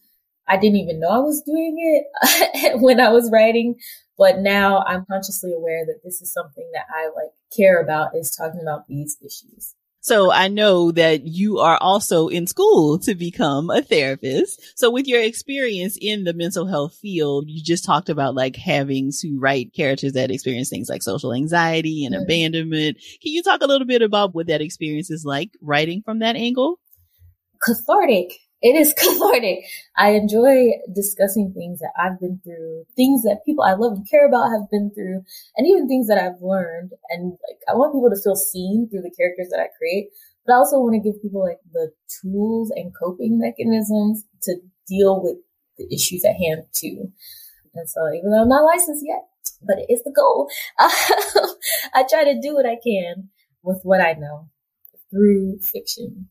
I 0.47 0.57
didn't 0.57 0.77
even 0.79 1.01
know 1.01 1.09
I 1.09 1.19
was 1.19 1.43
doing 1.43 1.77
it 1.79 2.81
when 2.81 3.01
I 3.01 3.11
was 3.11 3.31
writing, 3.33 3.77
but 4.19 4.41
now 4.41 4.85
I'm 4.87 5.07
consciously 5.07 5.53
aware 5.53 5.87
that 5.87 6.01
this 6.05 6.21
is 6.21 6.33
something 6.33 6.69
that 6.75 6.87
I 6.95 7.07
like 7.15 7.31
care 7.57 7.81
about 7.81 8.17
is 8.17 8.35
talking 8.35 8.61
about 8.61 8.87
these 8.89 9.17
issues. 9.25 9.75
So 10.03 10.33
I 10.33 10.49
know 10.49 10.93
that 10.93 11.27
you 11.27 11.59
are 11.59 11.77
also 11.81 12.29
in 12.29 12.47
school 12.47 12.99
to 13.01 13.15
become 13.15 13.69
a 13.69 13.83
therapist. 13.83 14.79
So 14.79 14.91
with 14.91 15.07
your 15.07 15.23
experience 15.23 15.99
in 16.01 16.25
the 16.25 16.33
mental 16.33 16.67
health 16.67 16.95
field, 16.95 17.45
you 17.49 17.63
just 17.63 17.85
talked 17.85 18.09
about 18.09 18.35
like 18.35 18.57
having 18.57 19.13
to 19.21 19.39
write 19.39 19.75
characters 19.75 20.15
that 20.15 20.31
experience 20.31 20.71
things 20.71 20.89
like 20.89 21.03
social 21.03 21.35
anxiety 21.35 22.05
and 22.05 22.15
mm-hmm. 22.15 22.25
abandonment. 22.25 22.97
Can 23.23 23.33
you 23.33 23.43
talk 23.43 23.61
a 23.61 23.67
little 23.67 23.87
bit 23.87 24.01
about 24.01 24.35
what 24.35 24.47
that 24.47 24.63
experience 24.63 25.11
is 25.11 25.25
like 25.25 25.51
writing 25.61 26.03
from 26.03 26.21
that 26.21 26.37
angle? 26.37 26.81
Cathartic 27.63 28.39
it 28.63 28.77
is 28.77 28.95
cathartic. 28.99 29.65
I 29.97 30.11
enjoy 30.11 30.73
discussing 30.93 31.53
things 31.53 31.81
that 31.81 31.93
I've 31.99 32.21
been 32.21 32.41
through, 32.45 32.85
things 32.97 33.23
that 33.23 33.45
people 33.45 33.65
I 33.65 33.75
love 33.75 33.93
and 33.93 34.09
care 34.09 34.27
about 34.27 34.51
have 34.51 34.71
been 34.71 34.91
through, 34.95 35.25
and 35.57 35.67
even 35.67 35.89
things 35.89 36.09
that 36.09 36.19
I've 36.19 36.41
learned. 36.43 36.93
And 37.11 37.33
like, 37.49 37.61
I 37.69 37.75
want 37.75 37.95
people 37.95 38.11
to 38.11 38.21
feel 38.23 38.37
seen 38.37 38.89
through 38.91 39.03
the 39.03 39.15
characters 39.17 39.49
that 39.51 39.61
I 39.61 39.69
create, 39.79 40.09
but 40.47 40.55
I 40.55 40.57
also 40.57 40.79
want 40.79 40.95
to 40.95 41.01
give 41.01 41.23
people 41.23 41.43
like 41.43 41.61
the 41.73 41.93
tools 42.21 42.71
and 42.75 42.93
coping 42.95 43.39
mechanisms 43.39 44.25
to 44.43 44.57
deal 44.87 45.23
with 45.23 45.37
the 45.79 45.95
issues 45.95 46.25
at 46.25 46.37
hand 46.37 46.65
too. 46.73 47.13
And 47.75 47.89
so 47.89 48.01
even 48.13 48.31
though 48.31 48.43
I'm 48.43 48.49
not 48.49 48.65
licensed 48.65 49.05
yet, 49.07 49.27
but 49.63 49.79
it 49.79 49.87
is 49.93 50.03
the 50.03 50.13
goal, 50.13 50.51
I 50.79 52.05
try 52.09 52.25
to 52.25 52.41
do 52.41 52.55
what 52.55 52.67
I 52.67 52.77
can 52.77 53.31
with 53.63 53.81
what 53.85 54.01
I 54.01 54.15
know 54.15 54.49
through 55.11 55.61
fiction. 55.61 56.29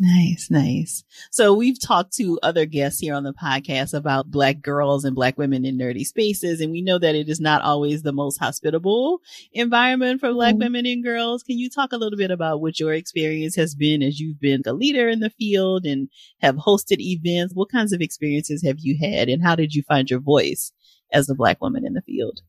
Nice, 0.00 0.48
nice. 0.50 1.04
So 1.30 1.52
we've 1.52 1.78
talked 1.78 2.14
to 2.14 2.38
other 2.42 2.64
guests 2.64 2.98
here 2.98 3.14
on 3.14 3.24
the 3.24 3.34
podcast 3.34 3.92
about 3.92 4.30
black 4.30 4.62
girls 4.62 5.04
and 5.04 5.14
black 5.14 5.36
women 5.36 5.66
in 5.66 5.76
nerdy 5.76 6.06
spaces. 6.06 6.62
And 6.62 6.72
we 6.72 6.80
know 6.80 6.98
that 6.98 7.14
it 7.14 7.28
is 7.28 7.40
not 7.40 7.60
always 7.60 8.02
the 8.02 8.12
most 8.12 8.38
hospitable 8.38 9.20
environment 9.52 10.20
for 10.20 10.32
black 10.32 10.54
mm-hmm. 10.54 10.62
women 10.62 10.86
and 10.86 11.04
girls. 11.04 11.42
Can 11.42 11.58
you 11.58 11.68
talk 11.68 11.92
a 11.92 11.98
little 11.98 12.16
bit 12.16 12.30
about 12.30 12.62
what 12.62 12.80
your 12.80 12.94
experience 12.94 13.54
has 13.56 13.74
been 13.74 14.02
as 14.02 14.18
you've 14.18 14.40
been 14.40 14.62
a 14.64 14.72
leader 14.72 15.10
in 15.10 15.20
the 15.20 15.30
field 15.30 15.84
and 15.84 16.08
have 16.40 16.56
hosted 16.56 17.00
events? 17.00 17.54
What 17.54 17.70
kinds 17.70 17.92
of 17.92 18.00
experiences 18.00 18.64
have 18.64 18.78
you 18.78 18.96
had 18.98 19.28
and 19.28 19.42
how 19.42 19.56
did 19.56 19.74
you 19.74 19.82
find 19.82 20.08
your 20.08 20.20
voice 20.20 20.72
as 21.12 21.28
a 21.28 21.34
black 21.34 21.60
woman 21.60 21.84
in 21.86 21.92
the 21.92 22.02
field? 22.02 22.40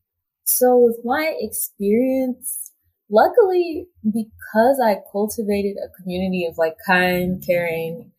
So 0.46 0.78
with 0.78 1.00
my 1.04 1.36
experience, 1.40 2.63
luckily, 3.10 3.86
because 4.04 4.80
I 4.84 4.96
cultivated 5.10 5.76
a 5.76 6.02
community 6.02 6.46
of 6.46 6.58
like 6.58 6.76
kind, 6.86 7.42
caring, 7.44 8.12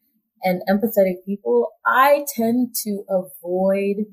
and 0.43 0.61
empathetic 0.69 1.25
people, 1.25 1.69
I 1.85 2.25
tend 2.35 2.75
to 2.83 3.03
avoid 3.09 4.05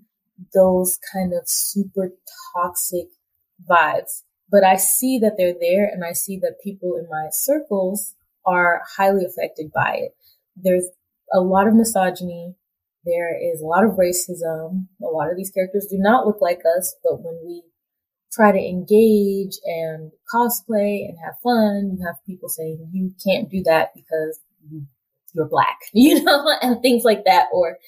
those 0.55 0.99
kind 1.13 1.33
of 1.35 1.49
super 1.49 2.11
toxic 2.55 3.09
vibes. 3.69 4.23
But 4.51 4.65
I 4.65 4.77
see 4.77 5.19
that 5.21 5.35
they're 5.37 5.55
there 5.59 5.87
and 5.87 6.05
I 6.05 6.13
see 6.13 6.39
that 6.39 6.61
people 6.63 6.97
in 6.97 7.09
my 7.09 7.29
circles 7.31 8.15
are 8.45 8.83
highly 8.97 9.25
affected 9.25 9.73
by 9.73 9.95
it. 9.95 10.17
There's 10.57 10.87
a 11.33 11.41
lot 11.41 11.69
of 11.69 11.75
misogyny. 11.75 12.55
There 13.05 13.35
is 13.35 13.61
a 13.61 13.67
lot 13.67 13.85
of 13.85 13.93
racism. 13.93 14.89
A 15.03 15.07
lot 15.07 15.31
of 15.31 15.37
these 15.37 15.51
characters 15.51 15.87
do 15.91 15.97
not 15.99 16.27
look 16.27 16.41
like 16.41 16.61
us, 16.79 16.95
but 17.03 17.21
when 17.23 17.39
we 17.47 17.63
try 18.33 18.51
to 18.51 18.59
engage 18.59 19.59
and 19.65 20.11
cosplay 20.35 21.07
and 21.07 21.19
have 21.25 21.35
fun, 21.43 21.97
you 21.99 22.07
have 22.07 22.17
people 22.27 22.49
saying 22.49 22.89
you 22.93 23.13
can't 23.25 23.51
do 23.51 23.63
that 23.65 23.91
because 23.95 24.41
you, 24.71 24.87
you're 25.35 25.49
black, 25.49 25.79
you 25.93 26.23
know, 26.23 26.47
and 26.63 26.81
things 26.81 27.05
like 27.05 27.25
that, 27.27 27.47
or 27.53 27.79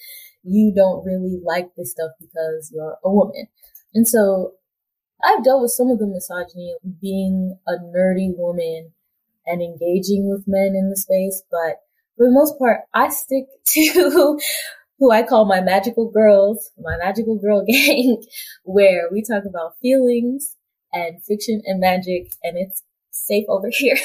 you 0.43 0.71
don't 0.75 1.03
really 1.03 1.39
like 1.43 1.69
this 1.75 1.91
stuff 1.91 2.11
because 2.19 2.71
you're 2.73 2.97
a 3.03 3.11
woman. 3.11 3.47
And 3.93 4.07
so 4.07 4.53
I've 5.23 5.43
dealt 5.43 5.61
with 5.61 5.71
some 5.71 5.89
of 5.89 5.99
the 5.99 6.07
misogyny 6.07 6.75
being 7.01 7.57
a 7.67 7.73
nerdy 7.73 8.35
woman 8.35 8.91
and 9.47 9.61
engaging 9.61 10.29
with 10.29 10.43
men 10.47 10.75
in 10.75 10.89
the 10.89 10.97
space, 10.97 11.43
but 11.49 11.77
for 12.17 12.25
the 12.25 12.31
most 12.31 12.57
part, 12.57 12.81
I 12.93 13.09
stick 13.09 13.45
to 13.65 14.39
who 14.99 15.11
I 15.11 15.23
call 15.23 15.45
my 15.45 15.61
magical 15.61 16.09
girls, 16.09 16.71
my 16.77 16.97
magical 16.97 17.37
girl 17.37 17.65
gang, 17.67 18.23
where 18.63 19.09
we 19.11 19.23
talk 19.23 19.43
about 19.47 19.73
feelings 19.81 20.55
and 20.93 21.23
fiction 21.23 21.61
and 21.65 21.79
magic, 21.79 22.31
and 22.43 22.57
it's 22.57 22.83
safe 23.11 23.45
over 23.49 23.69
here. 23.71 23.97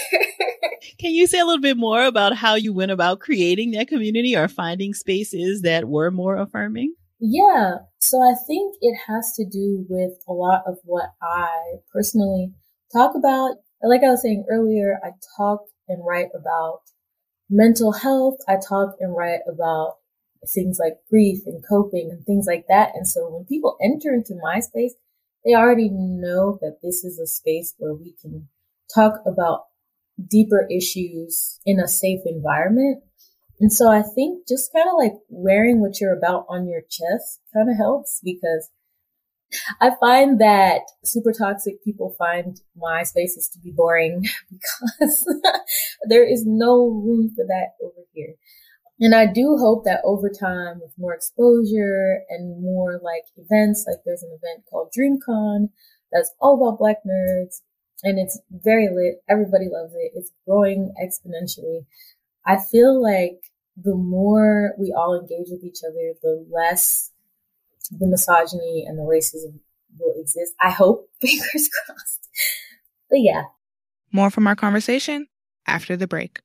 Can 0.98 1.12
you 1.12 1.26
say 1.26 1.38
a 1.38 1.44
little 1.44 1.60
bit 1.60 1.76
more 1.76 2.04
about 2.04 2.36
how 2.36 2.54
you 2.54 2.72
went 2.72 2.90
about 2.90 3.20
creating 3.20 3.72
that 3.72 3.88
community 3.88 4.36
or 4.36 4.48
finding 4.48 4.94
spaces 4.94 5.62
that 5.62 5.88
were 5.88 6.10
more 6.10 6.36
affirming? 6.36 6.94
Yeah. 7.20 7.76
So 8.00 8.18
I 8.22 8.34
think 8.46 8.76
it 8.80 8.96
has 9.06 9.34
to 9.36 9.44
do 9.44 9.84
with 9.88 10.12
a 10.26 10.32
lot 10.32 10.62
of 10.66 10.78
what 10.84 11.10
I 11.22 11.76
personally 11.92 12.52
talk 12.92 13.14
about. 13.14 13.56
Like 13.82 14.02
I 14.02 14.10
was 14.10 14.22
saying 14.22 14.46
earlier, 14.50 14.98
I 15.04 15.10
talk 15.36 15.60
and 15.86 16.04
write 16.04 16.30
about 16.34 16.80
mental 17.50 17.92
health. 17.92 18.38
I 18.48 18.56
talk 18.56 18.94
and 19.00 19.14
write 19.14 19.40
about 19.46 19.96
things 20.48 20.78
like 20.78 20.98
grief 21.08 21.42
and 21.46 21.64
coping 21.68 22.10
and 22.10 22.24
things 22.24 22.46
like 22.46 22.66
that. 22.68 22.92
And 22.94 23.06
so 23.06 23.28
when 23.28 23.44
people 23.44 23.76
enter 23.82 24.12
into 24.12 24.38
my 24.42 24.60
space, 24.60 24.94
they 25.44 25.54
already 25.54 25.88
know 25.90 26.58
that 26.60 26.78
this 26.82 27.04
is 27.04 27.18
a 27.18 27.26
space 27.26 27.74
where 27.78 27.94
we 27.94 28.14
can 28.20 28.48
talk 28.94 29.20
about 29.26 29.64
deeper 30.28 30.66
issues 30.70 31.60
in 31.64 31.80
a 31.80 31.88
safe 31.88 32.20
environment. 32.26 33.02
And 33.58 33.72
so 33.72 33.90
I 33.90 34.02
think 34.02 34.48
just 34.48 34.72
kind 34.72 34.88
of 34.88 34.94
like 34.98 35.14
wearing 35.28 35.80
what 35.80 36.00
you're 36.00 36.16
about 36.16 36.46
on 36.48 36.66
your 36.66 36.80
chest 36.80 37.40
kind 37.54 37.70
of 37.70 37.76
helps 37.76 38.20
because 38.22 38.70
I 39.80 39.90
find 39.98 40.40
that 40.40 40.82
super 41.04 41.32
toxic 41.32 41.82
people 41.84 42.14
find 42.18 42.60
my 42.76 43.02
spaces 43.02 43.48
to 43.48 43.58
be 43.58 43.70
boring 43.70 44.24
because 44.50 45.26
there 46.08 46.24
is 46.24 46.44
no 46.46 46.86
room 46.86 47.32
for 47.34 47.44
that 47.46 47.72
over 47.82 48.06
here. 48.14 48.34
And 49.00 49.14
I 49.14 49.26
do 49.26 49.56
hope 49.58 49.84
that 49.84 50.02
over 50.04 50.28
time, 50.28 50.80
with 50.80 50.92
more 50.98 51.14
exposure 51.14 52.20
and 52.28 52.62
more 52.62 53.00
like 53.02 53.24
events, 53.36 53.86
like 53.88 54.00
there's 54.04 54.22
an 54.22 54.36
event 54.36 54.64
called 54.70 54.92
DreamCon 54.96 55.70
that's 56.12 56.30
all 56.38 56.56
about 56.56 56.78
Black 56.78 56.98
nerds, 57.06 57.62
and 58.02 58.18
it's 58.18 58.38
very 58.50 58.88
lit. 58.88 59.22
Everybody 59.28 59.68
loves 59.70 59.94
it. 59.94 60.12
It's 60.14 60.30
growing 60.46 60.92
exponentially. 61.02 61.86
I 62.44 62.58
feel 62.58 63.02
like 63.02 63.40
the 63.76 63.94
more 63.94 64.74
we 64.78 64.94
all 64.96 65.18
engage 65.18 65.48
with 65.50 65.64
each 65.64 65.80
other, 65.82 66.14
the 66.22 66.46
less 66.50 67.10
the 67.90 68.06
misogyny 68.06 68.84
and 68.86 68.98
the 68.98 69.02
racism 69.02 69.60
will 69.98 70.14
exist. 70.20 70.52
I 70.60 70.70
hope, 70.70 71.08
fingers 71.20 71.68
crossed. 71.86 72.28
But 73.08 73.20
yeah. 73.20 73.44
More 74.12 74.30
from 74.30 74.46
our 74.46 74.56
conversation 74.56 75.26
after 75.66 75.96
the 75.96 76.06
break. 76.06 76.40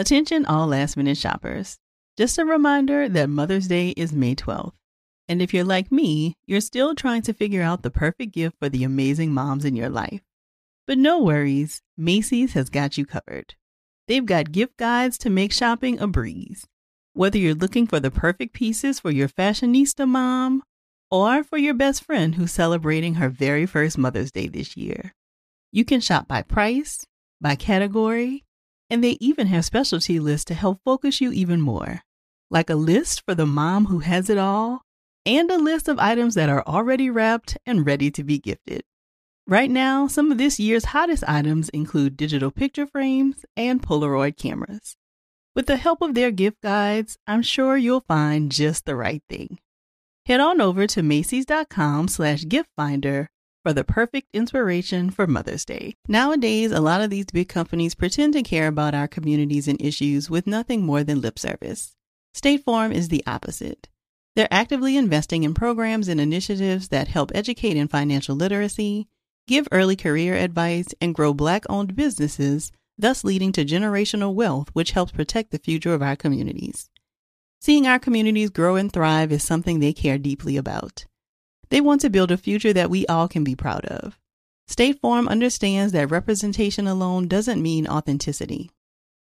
Attention 0.00 0.46
all 0.46 0.66
last 0.66 0.96
minute 0.96 1.18
shoppers. 1.18 1.78
Just 2.16 2.38
a 2.38 2.44
reminder 2.46 3.06
that 3.06 3.28
Mother's 3.28 3.68
Day 3.68 3.90
is 3.90 4.14
May 4.14 4.34
12th. 4.34 4.72
And 5.28 5.42
if 5.42 5.52
you're 5.52 5.62
like 5.62 5.92
me, 5.92 6.38
you're 6.46 6.62
still 6.62 6.94
trying 6.94 7.20
to 7.20 7.34
figure 7.34 7.60
out 7.60 7.82
the 7.82 7.90
perfect 7.90 8.32
gift 8.32 8.56
for 8.58 8.70
the 8.70 8.82
amazing 8.82 9.34
moms 9.34 9.66
in 9.66 9.76
your 9.76 9.90
life. 9.90 10.22
But 10.86 10.96
no 10.96 11.20
worries, 11.20 11.82
Macy's 11.98 12.54
has 12.54 12.70
got 12.70 12.96
you 12.96 13.04
covered. 13.04 13.56
They've 14.08 14.24
got 14.24 14.52
gift 14.52 14.78
guides 14.78 15.18
to 15.18 15.28
make 15.28 15.52
shopping 15.52 16.00
a 16.00 16.06
breeze. 16.06 16.66
Whether 17.12 17.36
you're 17.36 17.54
looking 17.54 17.86
for 17.86 18.00
the 18.00 18.10
perfect 18.10 18.54
pieces 18.54 19.00
for 19.00 19.10
your 19.10 19.28
fashionista 19.28 20.08
mom 20.08 20.62
or 21.10 21.44
for 21.44 21.58
your 21.58 21.74
best 21.74 22.04
friend 22.04 22.36
who's 22.36 22.52
celebrating 22.52 23.16
her 23.16 23.28
very 23.28 23.66
first 23.66 23.98
Mother's 23.98 24.32
Day 24.32 24.48
this 24.48 24.78
year, 24.78 25.12
You 25.72 25.84
can 25.84 26.00
shop 26.00 26.26
by 26.26 26.40
price, 26.40 27.04
by 27.38 27.54
category, 27.54 28.44
and 28.90 29.02
they 29.02 29.16
even 29.20 29.46
have 29.46 29.64
specialty 29.64 30.18
lists 30.18 30.46
to 30.46 30.54
help 30.54 30.80
focus 30.84 31.20
you 31.20 31.32
even 31.32 31.60
more, 31.60 32.00
like 32.50 32.68
a 32.68 32.74
list 32.74 33.22
for 33.24 33.34
the 33.34 33.46
mom 33.46 33.86
who 33.86 34.00
has 34.00 34.28
it 34.28 34.38
all, 34.38 34.82
and 35.24 35.50
a 35.50 35.58
list 35.58 35.88
of 35.88 35.98
items 35.98 36.34
that 36.34 36.48
are 36.48 36.66
already 36.66 37.08
wrapped 37.08 37.56
and 37.64 37.86
ready 37.86 38.10
to 38.10 38.24
be 38.24 38.38
gifted. 38.38 38.82
Right 39.46 39.70
now, 39.70 40.06
some 40.06 40.30
of 40.30 40.38
this 40.38 40.60
year's 40.60 40.86
hottest 40.86 41.24
items 41.26 41.68
include 41.70 42.16
digital 42.16 42.50
picture 42.50 42.86
frames 42.86 43.44
and 43.56 43.82
Polaroid 43.82 44.36
cameras. 44.36 44.96
With 45.54 45.66
the 45.66 45.76
help 45.76 46.02
of 46.02 46.14
their 46.14 46.30
gift 46.30 46.60
guides, 46.62 47.18
I'm 47.26 47.42
sure 47.42 47.76
you'll 47.76 48.04
find 48.06 48.52
just 48.52 48.84
the 48.84 48.94
right 48.94 49.22
thing. 49.28 49.58
Head 50.26 50.40
on 50.40 50.60
over 50.60 50.86
to 50.86 51.02
Macy's.com 51.02 52.08
slash 52.08 52.46
gift 52.46 52.70
finder 52.76 53.28
for 53.62 53.72
the 53.72 53.84
perfect 53.84 54.28
inspiration 54.32 55.10
for 55.10 55.26
Mother's 55.26 55.64
Day. 55.64 55.94
Nowadays, 56.08 56.72
a 56.72 56.80
lot 56.80 57.00
of 57.00 57.10
these 57.10 57.26
big 57.26 57.48
companies 57.48 57.94
pretend 57.94 58.32
to 58.32 58.42
care 58.42 58.68
about 58.68 58.94
our 58.94 59.08
communities 59.08 59.68
and 59.68 59.80
issues 59.80 60.30
with 60.30 60.46
nothing 60.46 60.82
more 60.82 61.04
than 61.04 61.20
lip 61.20 61.38
service. 61.38 61.94
State 62.32 62.64
Farm 62.64 62.92
is 62.92 63.08
the 63.08 63.22
opposite. 63.26 63.88
They're 64.36 64.48
actively 64.50 64.96
investing 64.96 65.42
in 65.42 65.54
programs 65.54 66.08
and 66.08 66.20
initiatives 66.20 66.88
that 66.88 67.08
help 67.08 67.32
educate 67.34 67.76
in 67.76 67.88
financial 67.88 68.36
literacy, 68.36 69.08
give 69.46 69.68
early 69.72 69.96
career 69.96 70.34
advice, 70.34 70.94
and 71.00 71.14
grow 71.14 71.34
Black 71.34 71.64
owned 71.68 71.96
businesses, 71.96 72.70
thus 72.96 73.24
leading 73.24 73.52
to 73.52 73.64
generational 73.64 74.32
wealth, 74.32 74.70
which 74.72 74.92
helps 74.92 75.12
protect 75.12 75.50
the 75.50 75.58
future 75.58 75.92
of 75.92 76.02
our 76.02 76.16
communities. 76.16 76.88
Seeing 77.60 77.86
our 77.86 77.98
communities 77.98 78.50
grow 78.50 78.76
and 78.76 78.90
thrive 78.90 79.32
is 79.32 79.42
something 79.42 79.80
they 79.80 79.92
care 79.92 80.16
deeply 80.16 80.56
about. 80.56 81.04
They 81.70 81.80
want 81.80 82.00
to 82.02 82.10
build 82.10 82.30
a 82.30 82.36
future 82.36 82.72
that 82.72 82.90
we 82.90 83.06
all 83.06 83.28
can 83.28 83.44
be 83.44 83.54
proud 83.54 83.84
of. 83.86 84.18
State 84.66 85.00
Farm 85.00 85.28
understands 85.28 85.92
that 85.92 86.10
representation 86.10 86.86
alone 86.86 87.28
doesn't 87.28 87.62
mean 87.62 87.88
authenticity, 87.88 88.70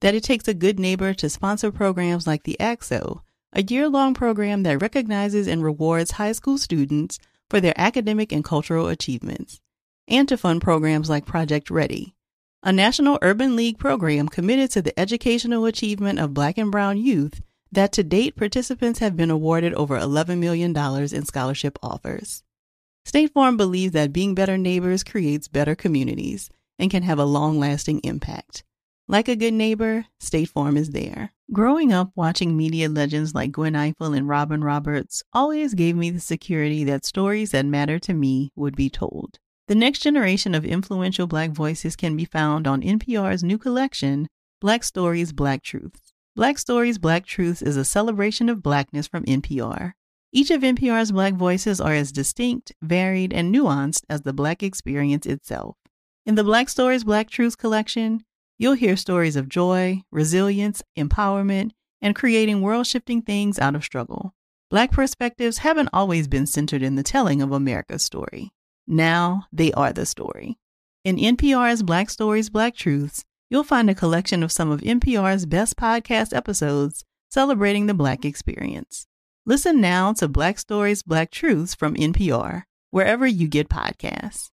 that 0.02 0.16
it 0.16 0.24
takes 0.24 0.48
a 0.48 0.54
good 0.54 0.80
neighbor 0.80 1.14
to 1.14 1.30
sponsor 1.30 1.72
programs 1.72 2.26
like 2.26 2.44
the 2.44 2.60
ACT-SO, 2.60 3.22
a 3.54 3.64
year 3.64 3.88
long 3.88 4.14
program 4.14 4.64
that 4.64 4.82
recognizes 4.82 5.48
and 5.48 5.64
rewards 5.64 6.12
high 6.12 6.32
school 6.32 6.58
students 6.58 7.20
for 7.50 7.62
their 7.62 7.74
academic 7.78 8.32
and 8.32 8.44
cultural 8.44 8.88
achievements, 8.88 9.62
and 10.08 10.28
to 10.28 10.38
fund 10.38 10.62
programs 10.62 11.10
like 11.10 11.26
Project 11.26 11.70
Ready, 11.70 12.16
a 12.64 12.72
National 12.72 13.20
Urban 13.22 13.56
League 13.56 13.78
program 13.78 14.28
committed 14.28 14.72
to 14.72 14.82
the 14.82 15.00
educational 15.00 15.66
achievement 15.66 16.20
of 16.20 16.34
Black 16.34 16.58
and 16.58 16.72
Brown 16.72 16.98
youth 16.98 17.42
that 17.76 17.92
to 17.94 18.04
date 18.04 18.36
participants 18.36 19.00
have 19.00 19.16
been 19.16 19.32
awarded 19.32 19.74
over 19.74 19.98
$11 19.98 20.40
million 20.40 20.76
in 20.76 21.26
scholarship 21.26 21.78
offers. 21.84 22.44
State 23.06 23.32
Farm 23.34 23.56
believes 23.56 23.94
that 23.94 24.12
being 24.12 24.34
better 24.34 24.58
neighbors 24.58 25.04
creates 25.04 25.48
better 25.48 25.76
communities 25.76 26.50
and 26.80 26.90
can 26.90 27.04
have 27.04 27.20
a 27.20 27.26
long 27.26 27.60
lasting 27.60 28.00
impact. 28.00 28.64
Like 29.08 29.28
a 29.28 29.36
good 29.36 29.54
neighbor, 29.54 30.06
State 30.20 30.50
Farm 30.50 30.78
is 30.78 30.90
there. 30.90 31.32
Growing 31.54 31.94
up 31.94 32.10
watching 32.16 32.58
media 32.58 32.90
legends 32.90 33.36
like 33.36 33.52
Gwen 33.52 33.74
Ifill 33.74 34.18
and 34.18 34.28
Robin 34.28 34.64
Roberts 34.64 35.22
always 35.32 35.76
gave 35.76 35.96
me 35.96 36.10
the 36.10 36.20
security 36.20 36.84
that 36.86 37.06
stories 37.06 37.52
that 37.52 37.68
matter 37.68 38.00
to 38.00 38.16
me 38.16 38.52
would 38.56 38.76
be 38.76 38.90
told. 38.90 39.38
The 39.68 39.76
next 39.76 40.00
generation 40.00 40.56
of 40.56 40.66
influential 40.66 41.28
Black 41.28 41.52
voices 41.52 41.96
can 41.96 42.16
be 42.16 42.26
found 42.26 42.66
on 42.68 42.82
NPR's 42.82 43.44
new 43.44 43.60
collection, 43.60 44.28
Black 44.60 44.84
Stories, 44.84 45.34
Black 45.34 45.62
Truths. 45.62 46.05
Black 46.38 46.58
Stories, 46.58 46.98
Black 46.98 47.26
Truths 47.26 47.62
is 47.62 47.78
a 47.78 47.86
celebration 47.86 48.50
of 48.50 48.62
Blackness 48.62 49.08
from 49.08 49.24
NPR. 49.24 49.94
Each 50.34 50.52
of 50.52 50.64
NPR's 50.64 51.14
Black 51.14 51.36
voices 51.36 51.80
are 51.80 51.94
as 51.94 52.12
distinct, 52.12 52.74
varied, 52.82 53.32
and 53.32 53.56
nuanced 53.56 54.04
as 54.10 54.24
the 54.24 54.34
Black 54.34 54.62
experience 54.62 55.26
itself. 55.26 55.78
In 56.26 56.36
the 56.36 56.44
Black 56.44 56.68
Stories, 56.68 57.06
Black 57.06 57.30
Truths 57.30 57.56
collection, 57.56 58.26
you'll 58.58 58.74
hear 58.74 58.98
stories 58.98 59.38
of 59.38 59.48
joy, 59.48 60.02
resilience, 60.12 60.84
empowerment, 60.98 61.72
and 62.02 62.14
creating 62.14 62.60
world 62.60 62.86
shifting 62.86 63.22
things 63.22 63.58
out 63.58 63.74
of 63.74 63.86
struggle. 63.86 64.34
Black 64.70 64.92
perspectives 64.92 65.60
haven't 65.60 65.88
always 65.94 66.28
been 66.28 66.48
centered 66.48 66.84
in 66.84 66.96
the 66.96 67.04
telling 67.04 67.42
of 67.42 67.54
America's 67.54 68.04
story. 68.04 68.52
Now 68.86 69.46
they 69.54 69.72
are 69.72 69.94
the 69.94 70.06
story. 70.06 70.58
In 71.06 71.16
NPR's 71.16 71.82
Black 71.82 72.10
Stories, 72.10 72.50
Black 72.50 72.76
Truths, 72.76 73.24
you'll 73.50 73.64
find 73.64 73.90
a 73.90 73.96
collection 73.96 74.44
of 74.44 74.52
some 74.52 74.72
of 74.72 74.82
NPR's 74.82 75.46
best 75.46 75.78
podcast 75.78 76.36
episodes 76.36 77.06
celebrating 77.30 77.86
the 77.86 77.94
Black 77.94 78.26
experience. 78.26 79.08
Listen 79.46 79.80
now 79.80 80.14
to 80.14 80.28
Black 80.28 80.58
Stories, 80.58 81.04
Black 81.04 81.32
Truths 81.32 81.76
from 81.76 81.96
NPR, 81.96 82.64
wherever 82.90 83.28
you 83.28 83.48
get 83.48 83.70
podcasts. 83.70 84.50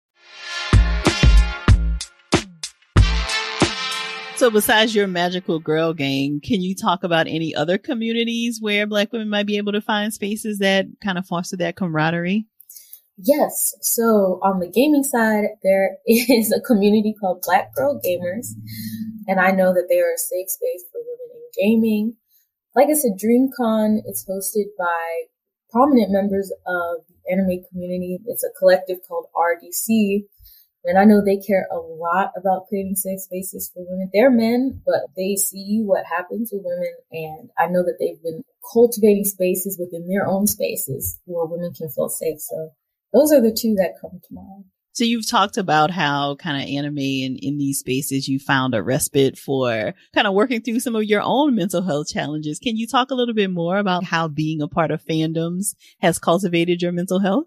So, 4.35 4.49
besides 4.49 4.95
your 4.95 5.07
magical 5.07 5.59
girl 5.59 5.93
gang, 5.93 6.41
can 6.43 6.61
you 6.61 6.73
talk 6.73 7.03
about 7.03 7.27
any 7.27 7.53
other 7.53 7.77
communities 7.77 8.57
where 8.59 8.87
Black 8.87 9.13
women 9.13 9.29
might 9.29 9.45
be 9.45 9.57
able 9.57 9.71
to 9.73 9.81
find 9.81 10.11
spaces 10.11 10.57
that 10.57 10.87
kind 11.03 11.19
of 11.19 11.27
foster 11.27 11.57
that 11.57 11.75
camaraderie? 11.75 12.47
Yes. 13.23 13.75
So 13.81 14.39
on 14.41 14.59
the 14.59 14.69
gaming 14.69 15.03
side, 15.03 15.45
there 15.63 15.97
is 16.05 16.51
a 16.51 16.61
community 16.61 17.13
called 17.19 17.43
Black 17.45 17.73
Girl 17.75 17.99
Gamers. 18.03 18.47
And 19.27 19.39
I 19.39 19.51
know 19.51 19.73
that 19.73 19.87
they 19.89 19.99
are 19.99 20.13
a 20.13 20.17
safe 20.17 20.49
space 20.49 20.83
for 20.91 21.01
women 21.01 21.29
in 21.35 21.63
gaming. 21.63 22.15
Like 22.75 22.87
I 22.89 22.93
said, 22.93 23.19
DreamCon 23.19 23.99
is 24.07 24.25
hosted 24.27 24.71
by 24.77 25.23
prominent 25.69 26.11
members 26.11 26.51
of 26.65 27.05
the 27.07 27.31
anime 27.31 27.63
community. 27.69 28.19
It's 28.25 28.43
a 28.43 28.57
collective 28.57 28.99
called 29.07 29.27
RDC. 29.35 30.25
And 30.83 30.97
I 30.97 31.05
know 31.05 31.23
they 31.23 31.37
care 31.37 31.67
a 31.71 31.77
lot 31.77 32.31
about 32.35 32.65
creating 32.67 32.95
safe 32.95 33.19
spaces 33.19 33.69
for 33.71 33.85
women. 33.87 34.09
They're 34.11 34.31
men, 34.31 34.81
but 34.83 35.13
they 35.15 35.35
see 35.35 35.83
what 35.85 36.05
happens 36.09 36.49
with 36.51 36.63
women. 36.65 36.93
And 37.11 37.49
I 37.59 37.67
know 37.67 37.83
that 37.83 37.97
they've 37.99 38.21
been 38.23 38.43
cultivating 38.73 39.25
spaces 39.25 39.77
within 39.79 40.07
their 40.07 40.25
own 40.25 40.47
spaces 40.47 41.19
where 41.25 41.45
women 41.45 41.71
can 41.73 41.89
feel 41.89 42.09
safe. 42.09 42.39
So 42.39 42.71
those 43.13 43.31
are 43.31 43.41
the 43.41 43.51
two 43.51 43.75
that 43.75 43.95
come 43.99 44.19
to 44.27 44.33
mind. 44.33 44.65
So 44.93 45.05
you've 45.05 45.29
talked 45.29 45.57
about 45.57 45.89
how 45.89 46.35
kind 46.35 46.61
of 46.61 46.69
anime 46.69 46.97
and 46.97 47.39
in 47.41 47.57
these 47.57 47.79
spaces 47.79 48.27
you 48.27 48.39
found 48.39 48.75
a 48.75 48.83
respite 48.83 49.37
for 49.37 49.93
kind 50.13 50.27
of 50.27 50.33
working 50.33 50.61
through 50.61 50.81
some 50.81 50.97
of 50.97 51.05
your 51.05 51.21
own 51.23 51.55
mental 51.55 51.81
health 51.81 52.09
challenges. 52.09 52.59
Can 52.59 52.75
you 52.75 52.87
talk 52.87 53.09
a 53.09 53.15
little 53.15 53.33
bit 53.33 53.51
more 53.51 53.77
about 53.77 54.03
how 54.03 54.27
being 54.27 54.61
a 54.61 54.67
part 54.67 54.91
of 54.91 55.03
fandoms 55.03 55.75
has 56.01 56.19
cultivated 56.19 56.81
your 56.81 56.91
mental 56.91 57.19
health? 57.19 57.45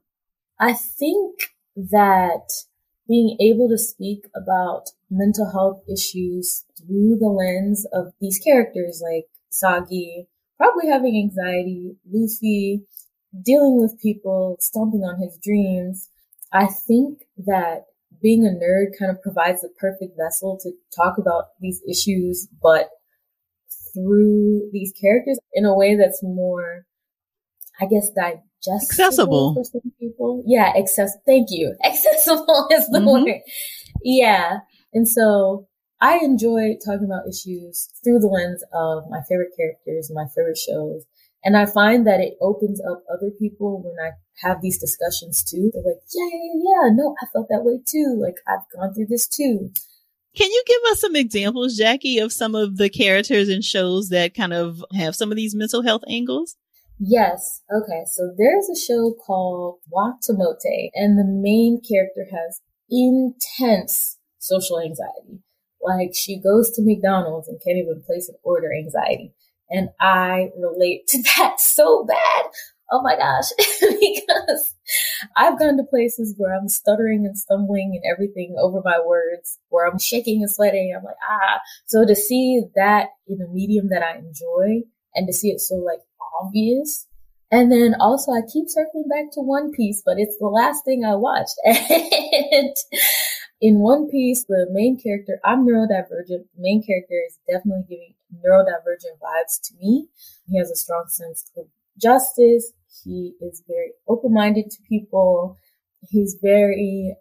I 0.59 0.73
think 0.73 1.53
that 1.77 2.51
being 3.07 3.37
able 3.41 3.69
to 3.69 3.77
speak 3.77 4.27
about 4.35 4.85
mental 5.11 5.51
health 5.53 5.83
issues 5.87 6.65
through 6.79 7.19
the 7.21 7.29
lens 7.29 7.87
of 7.93 8.15
these 8.21 8.39
characters 8.39 9.03
like 9.05 9.27
Usagi, 9.53 10.29
probably 10.57 10.89
having 10.89 11.19
anxiety, 11.19 11.97
Luffy, 12.11 12.85
dealing 13.43 13.81
with 13.81 14.01
people, 14.01 14.57
stomping 14.61 15.01
on 15.01 15.21
his 15.21 15.39
dreams. 15.43 16.11
I 16.53 16.67
think 16.67 17.21
that 17.39 17.87
being 18.23 18.47
a 18.47 18.51
nerd 18.51 18.99
kind 18.99 19.11
of 19.11 19.21
provides 19.23 19.61
the 19.61 19.71
perfect 19.79 20.17
vessel 20.17 20.59
to 20.63 20.73
talk 20.95 21.19
about 21.19 21.47
these 21.61 21.83
issues, 21.89 22.49
but 22.63 22.91
through 23.93 24.71
these 24.73 24.93
characters 25.01 25.39
in 25.53 25.65
a 25.65 25.75
way 25.75 25.97
that's 25.97 26.23
more, 26.23 26.87
I 27.81 27.87
guess, 27.87 28.11
digestible 28.11 28.49
accessible 28.67 29.55
for 29.55 29.65
some 29.65 29.93
people. 29.99 30.43
Yeah, 30.47 30.73
access. 30.77 31.17
Thank 31.27 31.49
you. 31.51 31.77
Accessible 31.85 32.69
is 32.71 32.89
the 32.89 32.99
mm-hmm. 32.99 33.25
word. 33.25 33.41
Yeah, 34.03 34.59
and 34.93 35.07
so 35.09 35.69
I 36.01 36.19
enjoy 36.19 36.77
talking 36.85 37.05
about 37.05 37.29
issues 37.29 37.91
through 38.03 38.21
the 38.21 38.27
lens 38.27 38.63
of 38.73 39.05
my 39.11 39.21
favorite 39.29 39.53
characters, 39.57 40.11
my 40.13 40.27
favorite 40.35 40.59
shows, 40.59 41.05
and 41.45 41.57
I 41.57 41.67
find 41.67 42.07
that 42.07 42.21
it 42.21 42.37
opens 42.41 42.81
up 42.81 43.05
other 43.13 43.31
people 43.39 43.83
when 43.83 43.95
I 44.05 44.13
have 44.47 44.63
these 44.63 44.79
discussions 44.79 45.43
too. 45.43 45.71
They're 45.73 45.83
like, 45.85 46.03
yeah, 46.15 46.29
yeah, 46.33 46.87
yeah, 46.87 46.91
no, 46.93 47.15
I 47.23 47.27
felt 47.33 47.49
that 47.51 47.65
way 47.65 47.81
too. 47.87 48.19
Like 48.21 48.37
I've 48.49 48.65
gone 48.75 48.95
through 48.95 49.07
this 49.09 49.27
too. 49.27 49.71
Can 50.37 50.51
you 50.51 50.65
give 50.67 50.81
us 50.91 51.01
some 51.01 51.15
examples, 51.15 51.77
Jacque, 51.77 52.21
of 52.21 52.33
some 52.33 52.57
of 52.57 52.77
the 52.77 52.89
characters 52.89 53.49
and 53.49 53.63
shows 53.63 54.09
that 54.09 54.35
kind 54.35 54.53
of 54.53 54.85
have 54.97 55.15
some 55.15 55.31
of 55.31 55.37
these 55.37 55.55
mental 55.55 55.83
health 55.83 56.03
angles? 56.09 56.57
Yes. 56.99 57.63
Okay. 57.73 58.03
So 58.11 58.33
there's 58.37 58.69
a 58.69 58.81
show 58.81 59.15
called 59.25 59.79
Watamote, 59.93 60.91
and 60.95 61.19
the 61.19 61.25
main 61.25 61.81
character 61.89 62.27
has 62.33 62.61
intense 62.91 64.19
social 64.39 64.81
anxiety. 64.81 65.41
Like 65.83 66.15
she 66.15 66.41
goes 66.41 66.71
to 66.73 66.83
McDonald's 66.83 67.47
and 67.47 67.61
can't 67.65 67.79
even 67.79 68.03
place 68.05 68.29
an 68.29 68.37
order 68.43 68.73
anxiety. 68.75 69.35
And 69.71 69.89
I 70.01 70.51
relate 70.59 71.07
to 71.09 71.23
that 71.37 71.61
so 71.61 72.05
bad. 72.05 72.45
Oh 72.91 73.03
my 73.03 73.17
gosh. 73.17 73.47
because 73.81 74.75
I've 75.37 75.59
gone 75.59 75.77
to 75.79 75.85
places 75.85 76.35
where 76.37 76.55
I'm 76.55 76.69
stuttering 76.69 77.25
and 77.25 77.37
stumbling 77.37 77.93
and 77.95 78.13
everything 78.13 78.57
over 78.59 78.83
my 78.85 79.01
words, 79.05 79.59
where 79.71 79.87
I'm 79.87 79.99
shaking 79.99 80.43
and 80.43 80.51
sweating. 80.51 80.95
I'm 80.97 81.05
like, 81.05 81.17
ah. 81.29 81.61
So 81.87 82.07
to 82.07 82.15
see 82.15 82.63
that 82.77 83.09
in 83.27 83.41
a 83.41 83.49
medium 83.49 83.89
that 83.89 84.03
I 84.03 84.19
enjoy 84.19 84.87
and 85.15 85.27
to 85.27 85.33
see 85.33 85.49
it 85.49 85.61
so 85.61 85.77
like 85.77 86.01
obvious. 86.43 87.07
And 87.51 87.71
then 87.71 87.95
also 88.01 88.33
I 88.33 88.41
keep 88.53 88.69
circling 88.69 89.09
back 89.09 89.33
to 89.33 89.41
One 89.41 89.71
Piece, 89.71 90.03
but 90.05 90.19
it's 90.19 90.37
the 90.39 90.49
last 90.49 90.85
thing 90.85 91.05
I 91.05 91.15
watched. 91.15 91.55
and 91.65 92.75
in 93.61 93.79
One 93.79 94.09
Piece, 94.11 94.45
the 94.45 94.67
main 94.71 95.01
character, 95.01 95.41
I'm 95.45 95.67
neurodivergent. 95.67 96.29
The 96.29 96.59
main 96.59 96.83
character 96.85 97.15
is 97.27 97.39
definitely 97.49 97.85
giving 97.89 98.15
neurodivergent 98.45 99.19
vibes 99.23 99.61
to 99.65 99.75
me. 99.81 100.09
He 100.49 100.59
has 100.59 100.71
a 100.71 100.77
strong 100.77 101.05
sense 101.09 101.51
of 101.57 101.67
justice. 102.01 102.73
He 103.05 103.35
is 103.41 103.63
very 103.67 103.93
open 104.09 104.33
minded 104.33 104.71
to 104.71 104.83
people. 104.89 105.59
He's 106.09 106.37
very, 106.41 107.17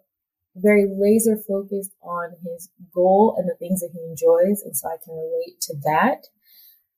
very 0.56 0.86
laser 0.90 1.36
focused 1.36 1.94
on 2.02 2.30
his 2.42 2.70
goal 2.94 3.34
and 3.38 3.48
the 3.48 3.56
things 3.56 3.80
that 3.80 3.90
he 3.92 4.00
enjoys. 4.00 4.62
And 4.62 4.76
so 4.76 4.88
I 4.88 4.96
can 5.02 5.14
relate 5.14 5.60
to 5.62 5.74
that. 5.84 6.26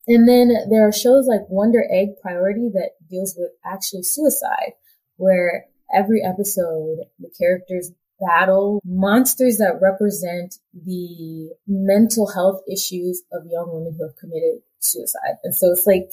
And 0.08 0.28
then 0.28 0.68
there 0.70 0.86
are 0.86 0.92
shows 0.92 1.26
like 1.26 1.48
Wonder 1.48 1.84
Egg 1.90 2.20
Priority 2.22 2.70
that 2.74 2.90
deals 3.10 3.34
with 3.36 3.50
actually 3.64 4.04
suicide, 4.04 4.74
where 5.16 5.66
every 5.92 6.22
episode 6.22 6.98
the 7.18 7.30
characters 7.36 7.90
battle 8.20 8.80
monsters 8.84 9.58
that 9.58 9.78
represent 9.80 10.56
the 10.72 11.50
mental 11.66 12.30
health 12.32 12.62
issues 12.70 13.22
of 13.32 13.46
young 13.50 13.70
women 13.72 13.94
who 13.96 14.04
have 14.04 14.16
committed 14.16 14.62
suicide. 14.80 15.36
And 15.44 15.54
so 15.54 15.72
it's 15.72 15.86
like 15.86 16.12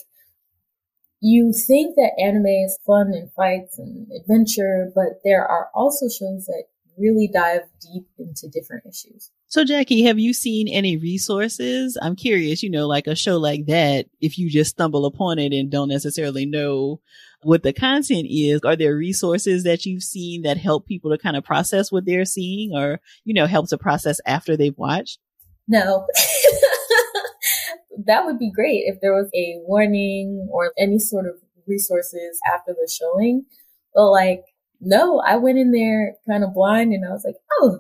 you 1.22 1.54
think 1.54 1.96
that 1.96 2.20
anime 2.20 2.46
is 2.48 2.78
fun 2.86 3.14
and 3.14 3.32
fights 3.32 3.80
and 3.80 4.12
adventure, 4.12 4.92
but 4.94 5.22
there 5.24 5.48
are 5.48 5.70
also 5.74 6.08
shows 6.10 6.46
that 6.48 6.66
really 6.98 7.30
dive 7.34 7.62
deep 7.82 8.08
into 8.20 8.48
different 8.50 8.86
issues. 8.86 9.32
So, 9.48 9.64
Jacque, 9.64 9.90
have 10.06 10.20
you 10.20 10.34
seen 10.34 10.68
any 10.68 10.98
resources? 10.98 11.98
I'm 12.02 12.16
curious, 12.16 12.64
you 12.64 12.70
know, 12.70 12.88
like 12.88 13.08
a 13.08 13.16
show 13.16 13.38
like 13.38 13.68
that, 13.68 14.08
if 14.20 14.38
you 14.38 14.50
just 14.50 14.72
stumble 14.72 15.06
upon 15.06 15.40
it 15.40 15.54
and 15.54 15.72
don't 15.72 15.90
necessarily 15.90 16.46
know 16.46 17.00
what 17.44 17.64
the 17.64 17.74
content 17.74 18.28
is, 18.30 18.62
are 18.64 18.76
there 18.76 18.96
resources 18.96 19.64
that 19.64 19.86
you've 19.86 20.04
seen 20.04 20.42
that 20.44 20.58
help 20.58 20.86
people 20.86 21.12
to 21.12 21.18
kind 21.18 21.36
of 21.36 21.44
process 21.44 21.92
what 21.92 22.06
they're 22.06 22.26
seeing 22.26 22.76
or, 22.76 23.00
you 23.24 23.34
know, 23.34 23.46
help 23.46 23.70
to 23.70 23.78
process 23.78 24.20
after 24.26 24.58
they've 24.58 24.78
watched? 24.78 25.20
No. 25.68 26.06
that 28.06 28.26
would 28.26 28.40
be 28.40 28.52
great 28.52 28.84
if 28.86 29.00
there 29.02 29.14
was 29.14 29.30
a 29.34 29.60
warning 29.66 30.48
or 30.52 30.74
any 30.78 31.00
sort 31.00 31.26
of 31.26 31.36
resources 31.68 32.40
after 32.54 32.74
the 32.74 32.92
showing. 32.92 33.46
But 33.94 34.12
like, 34.12 34.44
no, 34.82 35.20
I 35.20 35.38
went 35.38 35.58
in 35.58 35.72
there 35.72 36.16
kind 36.30 36.44
of 36.44 36.54
blind 36.54 36.94
and 36.94 37.06
I 37.06 37.12
was 37.12 37.24
like, 37.26 37.38
oh, 37.62 37.80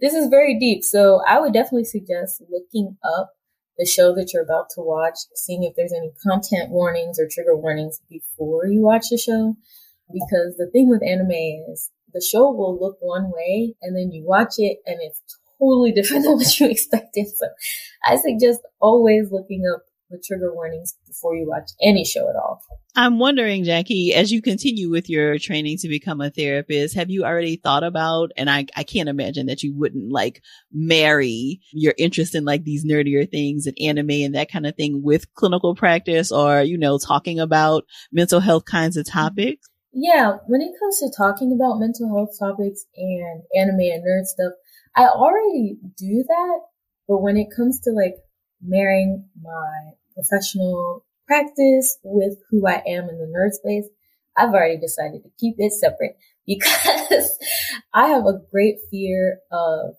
this 0.00 0.14
is 0.14 0.28
very 0.28 0.58
deep. 0.58 0.84
So 0.84 1.20
I 1.26 1.40
would 1.40 1.52
definitely 1.52 1.84
suggest 1.84 2.42
looking 2.50 2.96
up 3.04 3.30
the 3.78 3.86
show 3.86 4.14
that 4.14 4.32
you're 4.32 4.42
about 4.42 4.70
to 4.74 4.80
watch, 4.80 5.18
seeing 5.34 5.64
if 5.64 5.74
there's 5.76 5.92
any 5.92 6.12
content 6.22 6.70
warnings 6.70 7.18
or 7.18 7.28
trigger 7.30 7.56
warnings 7.56 8.00
before 8.08 8.66
you 8.66 8.82
watch 8.82 9.06
the 9.10 9.18
show. 9.18 9.56
Because 10.12 10.56
the 10.56 10.68
thing 10.70 10.88
with 10.88 11.02
anime 11.02 11.30
is 11.72 11.90
the 12.12 12.20
show 12.20 12.50
will 12.50 12.78
look 12.78 12.98
one 13.00 13.30
way 13.30 13.74
and 13.80 13.96
then 13.96 14.12
you 14.12 14.24
watch 14.24 14.54
it 14.58 14.78
and 14.84 14.98
it's 15.00 15.20
totally 15.58 15.92
different 15.96 16.24
than 16.24 16.36
what 16.36 16.60
you 16.60 16.66
expected. 16.70 17.26
So 17.28 17.48
I 18.04 18.16
suggest 18.16 18.60
always 18.80 19.30
looking 19.30 19.64
up 19.72 19.82
the 20.12 20.22
trigger 20.24 20.54
warnings 20.54 20.94
before 21.06 21.34
you 21.34 21.48
watch 21.48 21.70
any 21.82 22.04
show 22.04 22.28
at 22.28 22.36
all. 22.36 22.60
I'm 22.94 23.18
wondering, 23.18 23.64
Jacque, 23.64 23.90
as 24.14 24.30
you 24.30 24.42
continue 24.42 24.90
with 24.90 25.08
your 25.08 25.38
training 25.38 25.78
to 25.78 25.88
become 25.88 26.20
a 26.20 26.30
therapist, 26.30 26.94
have 26.94 27.10
you 27.10 27.24
already 27.24 27.56
thought 27.56 27.84
about, 27.84 28.32
and 28.36 28.50
I, 28.50 28.66
I 28.76 28.84
can't 28.84 29.08
imagine 29.08 29.46
that 29.46 29.62
you 29.62 29.74
wouldn't 29.74 30.12
like 30.12 30.42
marry 30.70 31.60
your 31.72 31.94
interest 31.96 32.34
in 32.34 32.44
like 32.44 32.64
these 32.64 32.84
nerdier 32.84 33.28
things 33.28 33.66
and 33.66 33.76
anime 33.80 34.10
and 34.10 34.34
that 34.34 34.52
kind 34.52 34.66
of 34.66 34.76
thing 34.76 35.02
with 35.02 35.32
clinical 35.34 35.74
practice 35.74 36.30
or, 36.30 36.60
you 36.60 36.76
know, 36.76 36.98
talking 36.98 37.40
about 37.40 37.84
mental 38.12 38.40
health 38.40 38.66
kinds 38.66 38.98
of 38.98 39.08
topics? 39.08 39.66
Yeah, 39.94 40.36
when 40.46 40.60
it 40.60 40.72
comes 40.78 40.98
to 40.98 41.10
talking 41.16 41.52
about 41.52 41.78
mental 41.78 42.08
health 42.08 42.36
topics 42.38 42.84
and 42.94 43.42
anime 43.56 43.80
and 43.80 44.04
nerd 44.04 44.24
stuff, 44.24 44.52
I 44.94 45.06
already 45.06 45.78
do 45.96 46.24
that, 46.28 46.60
but 47.08 47.22
when 47.22 47.38
it 47.38 47.48
comes 47.54 47.80
to 47.80 47.90
like 47.90 48.16
marrying 48.62 49.28
my 49.40 49.92
professional 50.14 51.04
practice 51.26 51.98
with 52.02 52.38
who 52.50 52.66
I 52.66 52.82
am 52.86 53.08
in 53.08 53.18
the 53.18 53.32
nerd 53.32 53.52
space, 53.52 53.88
I've 54.36 54.50
already 54.50 54.78
decided 54.78 55.22
to 55.22 55.30
keep 55.38 55.56
it 55.58 55.72
separate 55.72 56.16
because 56.46 57.38
I 57.94 58.08
have 58.08 58.26
a 58.26 58.40
great 58.50 58.76
fear 58.90 59.38
of 59.50 59.94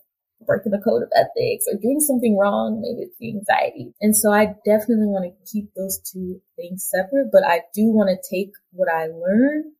breaking 0.46 0.72
the 0.72 0.82
code 0.84 1.02
of 1.02 1.08
ethics 1.16 1.64
or 1.70 1.78
doing 1.80 2.00
something 2.00 2.36
wrong, 2.36 2.80
maybe 2.80 3.08
it's 3.08 3.16
the 3.18 3.30
anxiety. 3.30 3.94
And 4.00 4.16
so 4.16 4.32
I 4.32 4.54
definitely 4.64 5.06
want 5.06 5.24
to 5.24 5.50
keep 5.50 5.72
those 5.74 5.98
two 6.00 6.40
things 6.56 6.88
separate, 6.90 7.30
but 7.32 7.44
I 7.46 7.62
do 7.74 7.86
want 7.86 8.10
to 8.10 8.36
take 8.36 8.52
what 8.72 8.88
I 8.92 9.06
learn 9.06 9.72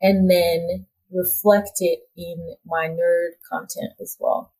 and 0.00 0.30
then 0.30 0.86
reflect 1.12 1.78
it 1.78 2.00
in 2.16 2.56
my 2.64 2.88
nerd 2.88 3.38
content 3.50 3.92
as 4.00 4.16
well. 4.18 4.52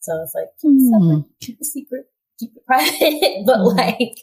So 0.00 0.22
it's 0.22 0.34
like, 0.34 0.48
keep 0.60 0.76
it 0.76 0.90
separate, 0.90 1.24
mm. 1.24 1.28
keep 1.40 1.58
it 1.60 1.64
secret, 1.64 2.06
keep 2.38 2.50
it 2.56 2.66
private, 2.66 3.42
but 3.46 3.58
mm. 3.58 3.76
like 3.76 4.16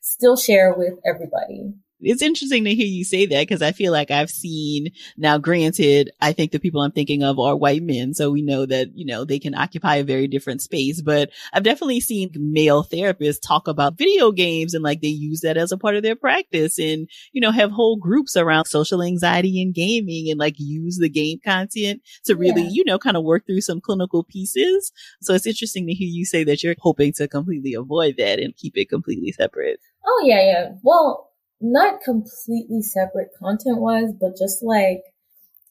still 0.00 0.36
share 0.36 0.74
with 0.74 0.94
everybody 1.06 1.72
it's 2.02 2.22
interesting 2.22 2.64
to 2.64 2.74
hear 2.74 2.86
you 2.86 3.04
say 3.04 3.26
that 3.26 3.40
because 3.40 3.62
I 3.62 3.72
feel 3.72 3.92
like 3.92 4.10
I've 4.10 4.30
seen 4.30 4.88
now, 5.16 5.38
granted, 5.38 6.10
I 6.20 6.32
think 6.32 6.52
the 6.52 6.58
people 6.58 6.80
I'm 6.80 6.92
thinking 6.92 7.22
of 7.22 7.38
are 7.38 7.56
white 7.56 7.82
men. 7.82 8.14
So 8.14 8.30
we 8.30 8.42
know 8.42 8.66
that, 8.66 8.96
you 8.96 9.06
know, 9.06 9.24
they 9.24 9.38
can 9.38 9.54
occupy 9.54 9.96
a 9.96 10.04
very 10.04 10.26
different 10.26 10.62
space, 10.62 11.00
but 11.00 11.30
I've 11.52 11.62
definitely 11.62 12.00
seen 12.00 12.30
male 12.34 12.84
therapists 12.84 13.40
talk 13.40 13.68
about 13.68 13.98
video 13.98 14.32
games 14.32 14.74
and 14.74 14.82
like 14.82 15.00
they 15.00 15.08
use 15.08 15.40
that 15.40 15.56
as 15.56 15.72
a 15.72 15.78
part 15.78 15.96
of 15.96 16.02
their 16.02 16.16
practice 16.16 16.78
and, 16.78 17.08
you 17.32 17.40
know, 17.40 17.52
have 17.52 17.70
whole 17.70 17.96
groups 17.96 18.36
around 18.36 18.66
social 18.66 19.02
anxiety 19.02 19.62
and 19.62 19.74
gaming 19.74 20.30
and 20.30 20.38
like 20.38 20.56
use 20.58 20.98
the 20.98 21.08
game 21.08 21.38
content 21.44 22.02
to 22.24 22.34
really, 22.34 22.62
yeah. 22.62 22.70
you 22.72 22.84
know, 22.84 22.98
kind 22.98 23.16
of 23.16 23.24
work 23.24 23.46
through 23.46 23.60
some 23.60 23.80
clinical 23.80 24.24
pieces. 24.24 24.92
So 25.20 25.34
it's 25.34 25.46
interesting 25.46 25.86
to 25.86 25.94
hear 25.94 26.08
you 26.08 26.24
say 26.24 26.44
that 26.44 26.62
you're 26.62 26.74
hoping 26.78 27.12
to 27.14 27.28
completely 27.28 27.74
avoid 27.74 28.16
that 28.18 28.38
and 28.40 28.56
keep 28.56 28.76
it 28.76 28.88
completely 28.88 29.32
separate. 29.32 29.80
Oh 30.04 30.24
yeah, 30.26 30.42
yeah. 30.44 30.68
Well, 30.82 31.31
not 31.62 32.00
completely 32.02 32.82
separate 32.82 33.30
content 33.38 33.78
wise, 33.78 34.12
but 34.18 34.36
just 34.36 34.62
like, 34.62 35.02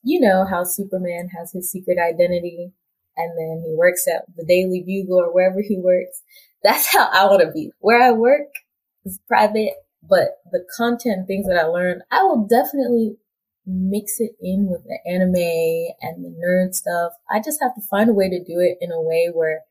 you 0.03 0.19
know, 0.19 0.45
how 0.45 0.63
Superman 0.63 1.29
has 1.37 1.51
his 1.51 1.71
secret 1.71 1.97
identity 1.99 2.71
and 3.17 3.37
then 3.37 3.63
he 3.65 3.75
works 3.75 4.07
at 4.07 4.23
the 4.35 4.45
Daily 4.45 4.83
Bugle 4.85 5.19
or 5.19 5.33
wherever 5.33 5.61
he 5.61 5.77
works. 5.77 6.21
That's 6.63 6.87
how 6.93 7.09
I 7.11 7.25
want 7.25 7.41
to 7.41 7.51
be. 7.51 7.71
Where 7.79 8.01
I 8.01 8.11
work 8.11 8.47
is 9.05 9.19
private, 9.27 9.73
but 10.07 10.37
the 10.51 10.65
content 10.75 11.27
things 11.27 11.47
that 11.47 11.57
I 11.57 11.65
learn, 11.65 12.01
I 12.11 12.23
will 12.23 12.47
definitely 12.47 13.17
mix 13.65 14.19
it 14.19 14.31
in 14.41 14.67
with 14.67 14.83
the 14.83 14.99
anime 15.09 15.35
and 16.01 16.23
the 16.23 16.35
nerd 16.43 16.73
stuff. 16.73 17.13
I 17.29 17.39
just 17.39 17.61
have 17.61 17.75
to 17.75 17.81
find 17.81 18.09
a 18.09 18.13
way 18.13 18.29
to 18.29 18.43
do 18.43 18.59
it 18.59 18.77
in 18.81 18.91
a 18.91 19.01
way 19.01 19.29
where 19.33 19.61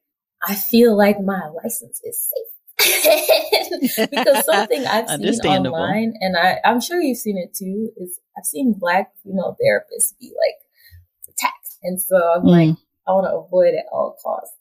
I 0.47 0.55
feel 0.55 0.97
like 0.97 1.21
my 1.21 1.49
license 1.49 2.01
is 2.05 2.21
safe. 2.21 2.60
because 4.11 4.45
something 4.45 4.87
I've 4.87 5.09
seen 5.09 5.67
online, 5.67 6.15
and 6.21 6.37
I, 6.37 6.59
I'm 6.65 6.81
sure 6.81 7.01
you've 7.01 7.19
seen 7.19 7.39
it 7.39 7.55
too, 7.55 7.91
is 7.97 8.19
I've 8.37 8.45
seen 8.45 8.75
black 8.79 9.13
female 9.23 9.57
therapists 9.63 10.15
be 10.19 10.29
like 10.29 11.35
attacked. 11.35 11.77
And 11.83 12.01
so 12.01 12.17
I'm 12.17 12.43
mm. 12.43 12.69
like, 12.69 12.77
I 13.07 13.13
want 13.13 13.27
to 13.27 13.37
avoid 13.37 13.75
at 13.75 13.87
all 13.93 14.17
costs. 14.23 14.57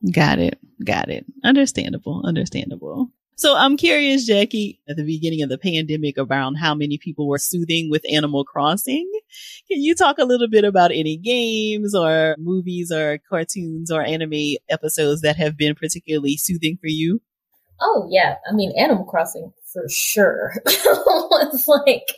got 0.12 0.38
it. 0.38 0.58
Got 0.84 1.10
it. 1.10 1.26
Understandable. 1.44 2.22
Understandable. 2.24 3.10
So 3.36 3.56
I'm 3.56 3.76
curious, 3.76 4.26
Jacque, 4.26 4.78
at 4.88 4.96
the 4.96 5.04
beginning 5.04 5.42
of 5.42 5.48
the 5.48 5.58
pandemic 5.58 6.16
around 6.18 6.56
how 6.56 6.74
many 6.74 6.98
people 6.98 7.26
were 7.26 7.38
soothing 7.38 7.90
with 7.90 8.04
Animal 8.10 8.44
Crossing. 8.44 9.10
Can 9.68 9.82
you 9.82 9.94
talk 9.94 10.18
a 10.18 10.24
little 10.24 10.48
bit 10.48 10.64
about 10.64 10.92
any 10.92 11.16
games 11.16 11.94
or 11.94 12.36
movies 12.38 12.92
or 12.92 13.18
cartoons 13.28 13.90
or 13.90 14.02
anime 14.02 14.56
episodes 14.68 15.22
that 15.22 15.36
have 15.36 15.56
been 15.56 15.74
particularly 15.74 16.36
soothing 16.36 16.76
for 16.76 16.88
you? 16.88 17.20
Oh 17.80 18.06
yeah. 18.10 18.36
I 18.48 18.52
mean, 18.52 18.72
Animal 18.78 19.04
Crossing 19.04 19.52
for 19.72 19.88
sure. 19.88 20.54
it's 20.66 21.66
like 21.66 22.08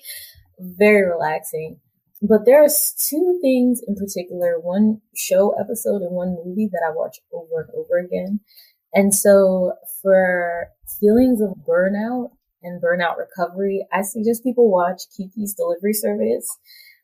very 0.58 1.08
relaxing. 1.08 1.80
But 2.20 2.46
there's 2.46 2.94
two 3.08 3.38
things 3.42 3.82
in 3.86 3.94
particular, 3.94 4.58
one 4.58 5.00
show 5.14 5.54
episode 5.60 6.02
and 6.02 6.12
one 6.12 6.36
movie 6.44 6.68
that 6.72 6.82
I 6.86 6.90
watch 6.90 7.18
over 7.32 7.62
and 7.62 7.70
over 7.76 7.98
again. 7.98 8.40
And 8.94 9.14
so 9.14 9.74
for 10.00 10.68
feelings 10.98 11.40
of 11.40 11.56
burnout 11.66 12.30
and 12.62 12.82
burnout 12.82 13.16
recovery, 13.18 13.86
I 13.92 14.02
suggest 14.02 14.42
people 14.42 14.70
watch 14.70 15.02
Kiki's 15.16 15.54
Delivery 15.54 15.92
Service. 15.92 16.48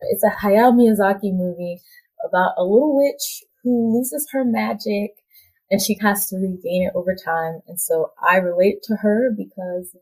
It's 0.02 0.24
a 0.24 0.30
Hayao 0.30 0.72
Miyazaki 0.72 1.32
movie 1.34 1.80
about 2.26 2.52
a 2.56 2.64
little 2.64 2.96
witch 2.96 3.42
who 3.62 3.94
loses 3.96 4.28
her 4.32 4.44
magic 4.44 5.12
and 5.70 5.80
she 5.80 5.96
has 6.00 6.28
to 6.28 6.36
regain 6.36 6.88
it 6.88 6.96
over 6.96 7.14
time. 7.14 7.60
And 7.68 7.80
so 7.80 8.12
I 8.20 8.36
relate 8.36 8.82
to 8.84 8.96
her 8.96 9.30
because 9.36 9.94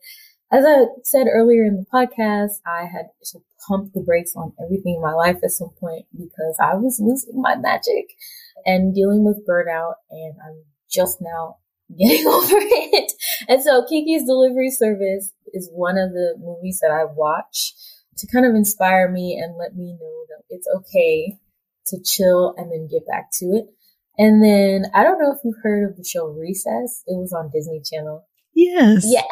as 0.50 0.64
I 0.64 0.86
said 1.04 1.26
earlier 1.30 1.64
in 1.64 1.76
the 1.76 1.86
podcast, 1.92 2.60
I 2.66 2.86
had 2.86 3.08
to 3.32 3.40
pump 3.66 3.92
the 3.92 4.00
brakes 4.00 4.34
on 4.34 4.54
everything 4.62 4.94
in 4.94 5.02
my 5.02 5.12
life 5.12 5.38
at 5.44 5.50
some 5.50 5.70
point 5.78 6.06
because 6.16 6.56
I 6.58 6.74
was 6.74 6.98
losing 7.00 7.42
my 7.42 7.54
magic 7.54 8.14
and 8.64 8.94
dealing 8.94 9.24
with 9.24 9.46
burnout. 9.46 9.94
And 10.10 10.34
I'm 10.42 10.62
just 10.90 11.20
now 11.20 11.56
getting 11.96 12.26
over 12.26 12.56
it. 12.56 13.12
And 13.48 13.62
so 13.62 13.84
Kiki's 13.88 14.24
Delivery 14.24 14.70
Service 14.70 15.32
is 15.52 15.70
one 15.72 15.96
of 15.96 16.12
the 16.12 16.34
movies 16.38 16.80
that 16.80 16.90
I 16.90 17.04
watch 17.04 17.74
to 18.18 18.26
kind 18.26 18.44
of 18.44 18.54
inspire 18.54 19.10
me 19.10 19.38
and 19.38 19.56
let 19.56 19.76
me 19.76 19.92
know 19.92 20.24
that 20.28 20.42
it's 20.50 20.68
okay 20.76 21.38
to 21.86 22.02
chill 22.02 22.54
and 22.56 22.70
then 22.70 22.88
get 22.90 23.06
back 23.06 23.30
to 23.34 23.46
it. 23.46 23.66
And 24.18 24.42
then 24.42 24.90
I 24.94 25.04
don't 25.04 25.20
know 25.20 25.32
if 25.32 25.38
you've 25.44 25.62
heard 25.62 25.88
of 25.88 25.96
the 25.96 26.04
show 26.04 26.26
Recess. 26.26 27.04
It 27.06 27.16
was 27.16 27.32
on 27.32 27.50
Disney 27.52 27.80
Channel. 27.80 28.26
Yes. 28.54 29.04
Yeah. 29.06 29.22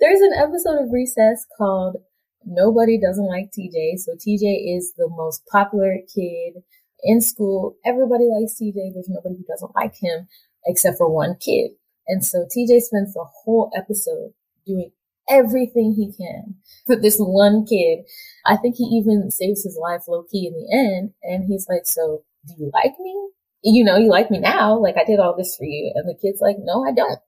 There's 0.00 0.20
an 0.20 0.32
episode 0.36 0.82
of 0.82 0.92
Recess 0.92 1.46
called 1.56 1.98
Nobody 2.44 2.98
Doesn't 3.00 3.28
Like 3.28 3.52
TJ. 3.56 3.98
So 3.98 4.12
TJ 4.14 4.76
is 4.76 4.92
the 4.96 5.08
most 5.08 5.46
popular 5.46 5.98
kid 6.12 6.62
in 7.04 7.20
school. 7.20 7.76
Everybody 7.86 8.24
likes 8.24 8.54
TJ. 8.60 8.92
There's 8.92 9.08
nobody 9.08 9.36
who 9.36 9.44
doesn't 9.44 9.76
like 9.76 9.94
him 10.00 10.26
except 10.66 10.98
for 10.98 11.08
one 11.08 11.36
kid. 11.40 11.70
And 12.12 12.22
so 12.22 12.44
TJ 12.44 12.82
spends 12.82 13.14
the 13.14 13.24
whole 13.24 13.70
episode 13.74 14.34
doing 14.66 14.90
everything 15.30 15.94
he 15.96 16.12
can 16.12 16.56
for 16.86 16.94
this 16.94 17.16
one 17.16 17.64
kid. 17.64 18.00
I 18.44 18.58
think 18.58 18.76
he 18.76 18.84
even 18.84 19.30
saves 19.30 19.64
his 19.64 19.78
life 19.80 20.02
low 20.06 20.24
key 20.30 20.46
in 20.46 20.52
the 20.52 20.76
end. 20.76 21.14
And 21.22 21.44
he's 21.48 21.66
like, 21.70 21.86
so 21.86 22.22
do 22.46 22.52
you 22.58 22.70
like 22.74 22.92
me? 23.00 23.30
You 23.64 23.82
know, 23.82 23.96
you 23.96 24.10
like 24.10 24.30
me 24.30 24.40
now. 24.40 24.78
Like 24.78 24.96
I 24.98 25.04
did 25.04 25.20
all 25.20 25.34
this 25.34 25.56
for 25.56 25.64
you. 25.64 25.90
And 25.94 26.06
the 26.06 26.18
kid's 26.20 26.42
like, 26.42 26.56
no, 26.58 26.84
I 26.84 26.92
don't. 26.92 27.18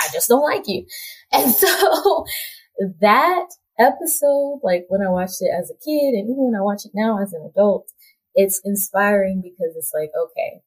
I 0.00 0.08
just 0.12 0.28
don't 0.28 0.42
like 0.42 0.64
you. 0.66 0.84
And 1.32 1.54
so 1.54 2.24
that 3.00 3.46
episode, 3.78 4.60
like 4.64 4.86
when 4.88 5.06
I 5.06 5.10
watched 5.10 5.42
it 5.42 5.52
as 5.56 5.70
a 5.70 5.78
kid 5.84 6.14
and 6.14 6.28
even 6.28 6.50
when 6.50 6.56
I 6.58 6.64
watch 6.64 6.84
it 6.84 6.92
now 6.92 7.22
as 7.22 7.32
an 7.32 7.48
adult, 7.48 7.86
it's 8.34 8.60
inspiring 8.64 9.42
because 9.42 9.76
it's 9.76 9.92
like, 9.94 10.10
okay, 10.18 10.62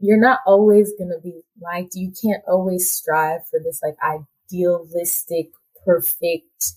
you're 0.00 0.20
not 0.20 0.40
always 0.46 0.92
going 0.98 1.10
to 1.10 1.20
be 1.22 1.42
liked. 1.60 1.94
You 1.94 2.12
can't 2.22 2.42
always 2.48 2.90
strive 2.90 3.46
for 3.48 3.60
this 3.62 3.80
like 3.82 3.96
idealistic, 4.02 5.50
perfect. 5.84 6.72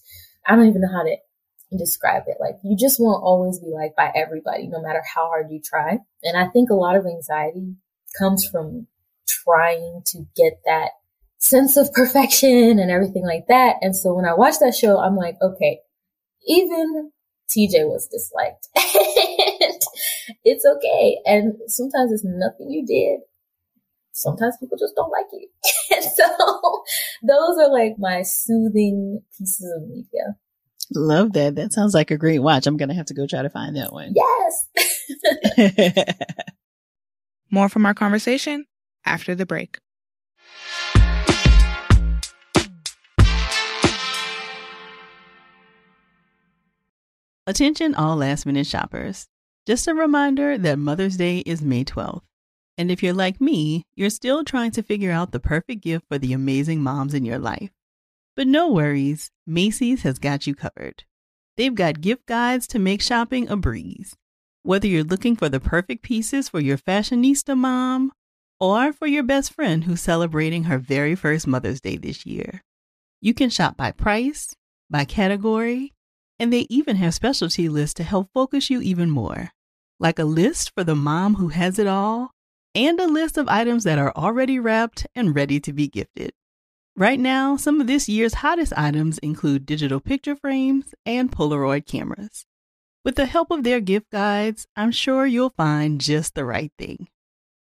I 0.45 0.55
don't 0.55 0.67
even 0.67 0.81
know 0.81 0.91
how 0.91 1.03
to 1.03 1.15
describe 1.77 2.23
it. 2.27 2.37
Like 2.39 2.55
you 2.63 2.77
just 2.77 2.99
won't 2.99 3.23
always 3.23 3.59
be 3.59 3.71
liked 3.73 3.95
by 3.95 4.11
everybody, 4.15 4.67
no 4.67 4.81
matter 4.81 5.01
how 5.15 5.27
hard 5.27 5.47
you 5.49 5.61
try. 5.63 5.99
And 6.23 6.37
I 6.37 6.47
think 6.47 6.69
a 6.69 6.75
lot 6.75 6.95
of 6.95 7.05
anxiety 7.05 7.75
comes 8.17 8.47
from 8.47 8.87
trying 9.27 10.01
to 10.07 10.25
get 10.35 10.59
that 10.65 10.91
sense 11.37 11.77
of 11.77 11.91
perfection 11.93 12.79
and 12.79 12.91
everything 12.91 13.25
like 13.25 13.47
that. 13.47 13.77
And 13.81 13.95
so 13.95 14.13
when 14.13 14.25
I 14.25 14.33
watch 14.33 14.59
that 14.59 14.75
show, 14.75 14.99
I'm 14.99 15.15
like, 15.15 15.35
okay, 15.41 15.79
even 16.47 17.11
TJ 17.49 17.87
was 17.87 18.07
disliked. 18.07 18.67
it's 20.43 20.65
okay. 20.65 21.19
And 21.25 21.53
sometimes 21.67 22.11
it's 22.11 22.23
nothing 22.25 22.69
you 22.69 22.85
did. 22.85 23.19
Sometimes 24.13 24.57
people 24.59 24.77
just 24.77 24.95
don't 24.95 25.11
like 25.11 25.25
you. 25.31 25.47
and 25.95 26.03
so 26.03 26.83
those 27.23 27.57
are 27.57 27.71
like 27.71 27.93
my 27.97 28.21
soothing 28.21 29.21
pieces 29.37 29.71
of 29.75 29.87
media. 29.87 30.35
Love 30.93 31.33
that. 31.33 31.55
That 31.55 31.73
sounds 31.73 31.93
like 31.93 32.11
a 32.11 32.17
great 32.17 32.39
watch. 32.39 32.67
I'm 32.67 32.77
going 32.77 32.89
to 32.89 32.95
have 32.95 33.07
to 33.07 33.13
go 33.13 33.25
try 33.25 33.41
to 33.41 33.49
find 33.49 33.75
that 33.75 33.91
one. 33.91 34.13
Yes. 34.15 34.67
More 37.51 37.69
from 37.69 37.85
our 37.85 37.93
conversation 37.93 38.65
after 39.05 39.33
the 39.35 39.45
break. 39.45 39.79
Attention 47.45 47.93
all 47.93 48.15
last 48.15 48.45
minute 48.45 48.65
shoppers. 48.65 49.27
Just 49.65 49.87
a 49.87 49.93
reminder 49.93 50.57
that 50.57 50.77
Mother's 50.77 51.15
Day 51.15 51.37
is 51.39 51.61
May 51.61 51.85
12th. 51.85 52.23
And 52.77 52.91
if 52.91 53.01
you're 53.01 53.13
like 53.13 53.39
me, 53.39 53.85
you're 53.95 54.09
still 54.09 54.43
trying 54.43 54.71
to 54.71 54.83
figure 54.83 55.11
out 55.11 55.31
the 55.31 55.39
perfect 55.39 55.81
gift 55.81 56.05
for 56.09 56.17
the 56.17 56.33
amazing 56.33 56.81
moms 56.81 57.13
in 57.13 57.23
your 57.23 57.39
life. 57.39 57.69
But 58.35 58.47
no 58.47 58.69
worries, 58.69 59.31
Macy's 59.47 60.01
has 60.01 60.19
got 60.19 60.45
you 60.45 60.53
covered. 60.53 61.05
They've 61.55 61.73
got 61.73 62.01
gift 62.01 62.25
guides 62.25 62.67
to 62.67 62.79
make 62.79 63.01
shopping 63.01 63.47
a 63.47 63.55
breeze. 63.55 64.17
Whether 64.63 64.87
you're 64.87 65.05
looking 65.05 65.37
for 65.37 65.47
the 65.47 65.61
perfect 65.61 66.03
pieces 66.03 66.49
for 66.49 66.59
your 66.59 66.77
fashionista 66.77 67.55
mom 67.55 68.11
or 68.59 68.91
for 68.91 69.07
your 69.07 69.23
best 69.23 69.53
friend 69.53 69.85
who's 69.85 70.01
celebrating 70.01 70.65
her 70.65 70.77
very 70.77 71.15
first 71.15 71.47
Mother's 71.47 71.79
Day 71.79 71.95
this 71.95 72.25
year, 72.25 72.63
you 73.21 73.33
can 73.33 73.49
shop 73.49 73.77
by 73.77 73.91
price, 73.91 74.55
by 74.89 75.05
category, 75.05 75.93
and 76.37 76.51
they 76.51 76.65
even 76.69 76.97
have 76.97 77.13
specialty 77.13 77.69
lists 77.69 77.93
to 77.93 78.03
help 78.03 78.29
focus 78.33 78.69
you 78.69 78.81
even 78.81 79.09
more, 79.09 79.51
like 80.03 80.19
a 80.19 80.25
list 80.25 80.71
for 80.75 80.83
the 80.83 80.95
mom 80.95 81.35
who 81.35 81.47
has 81.47 81.79
it 81.79 81.87
all, 81.87 82.31
and 82.75 82.99
a 82.99 83.07
list 83.07 83.37
of 83.37 83.47
items 83.47 83.85
that 83.85 83.97
are 83.97 84.11
already 84.15 84.59
wrapped 84.59 85.07
and 85.15 85.33
ready 85.33 85.59
to 85.61 85.71
be 85.71 85.87
gifted. 85.87 86.33
Right 86.95 87.19
now, 87.19 87.55
some 87.55 87.79
of 87.79 87.87
this 87.87 88.09
year's 88.09 88.35
hottest 88.35 88.73
items 88.75 89.17
include 89.19 89.65
digital 89.65 90.01
picture 90.01 90.35
frames 90.35 90.93
and 91.05 91.31
Polaroid 91.31 91.87
cameras. 91.87 92.45
With 93.05 93.15
the 93.15 93.25
help 93.25 93.49
of 93.49 93.63
their 93.63 93.79
gift 93.79 94.11
guides, 94.11 94.67
I'm 94.75 94.91
sure 94.91 95.25
you'll 95.25 95.49
find 95.51 96.01
just 96.01 96.35
the 96.35 96.45
right 96.45 96.71
thing. 96.77 97.07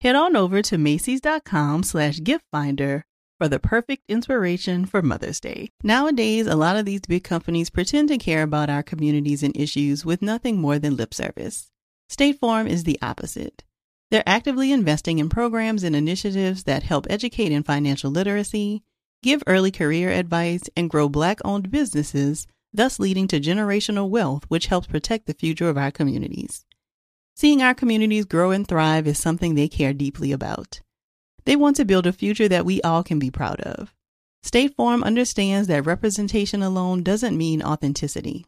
Head 0.01 0.15
on 0.15 0.35
over 0.35 0.61
to 0.61 0.77
Macy's.com 0.77 1.83
slash 1.83 2.21
gift 2.23 2.45
finder 2.51 3.03
for 3.39 3.47
the 3.47 3.59
perfect 3.59 4.03
inspiration 4.07 4.85
for 4.85 5.01
Mother's 5.01 5.39
Day. 5.39 5.69
Nowadays, 5.83 6.45
a 6.45 6.55
lot 6.55 6.77
of 6.77 6.85
these 6.85 7.01
big 7.01 7.23
companies 7.23 7.69
pretend 7.69 8.09
to 8.09 8.17
care 8.17 8.43
about 8.43 8.69
our 8.69 8.83
communities 8.83 9.43
and 9.43 9.55
issues 9.57 10.05
with 10.05 10.21
nothing 10.21 10.57
more 10.57 10.77
than 10.77 10.95
lip 10.95 11.13
service. 11.13 11.71
State 12.09 12.39
Farm 12.39 12.65
is 12.65 12.85
the 12.85 12.97
opposite. 13.03 13.63
They're 14.09 14.23
actively 14.25 14.71
investing 14.71 15.19
in 15.19 15.29
programs 15.29 15.83
and 15.83 15.95
initiatives 15.95 16.63
that 16.63 16.81
help 16.81 17.05
educate 17.07 17.51
in 17.51 17.61
financial 17.61 18.09
literacy, 18.09 18.81
give 19.21 19.43
early 19.45 19.69
career 19.69 20.09
advice, 20.09 20.63
and 20.75 20.89
grow 20.89 21.07
Black 21.07 21.37
owned 21.45 21.69
businesses, 21.69 22.47
thus 22.73 22.97
leading 22.97 23.27
to 23.27 23.39
generational 23.39 24.09
wealth, 24.09 24.45
which 24.47 24.65
helps 24.65 24.87
protect 24.87 25.27
the 25.27 25.35
future 25.35 25.69
of 25.69 25.77
our 25.77 25.91
communities. 25.91 26.65
Seeing 27.35 27.61
our 27.61 27.75
communities 27.75 28.25
grow 28.25 28.49
and 28.49 28.67
thrive 28.67 29.05
is 29.05 29.19
something 29.19 29.53
they 29.53 29.67
care 29.67 29.93
deeply 29.93 30.31
about. 30.31 30.81
They 31.45 31.55
want 31.55 31.75
to 31.75 31.85
build 31.85 32.07
a 32.07 32.11
future 32.11 32.47
that 32.47 32.65
we 32.65 32.81
all 32.81 33.03
can 33.03 33.19
be 33.19 33.29
proud 33.29 33.61
of. 33.61 33.93
State 34.41 34.75
Farm 34.75 35.03
understands 35.03 35.67
that 35.67 35.85
representation 35.85 36.63
alone 36.63 37.03
doesn't 37.03 37.37
mean 37.37 37.61
authenticity, 37.61 38.47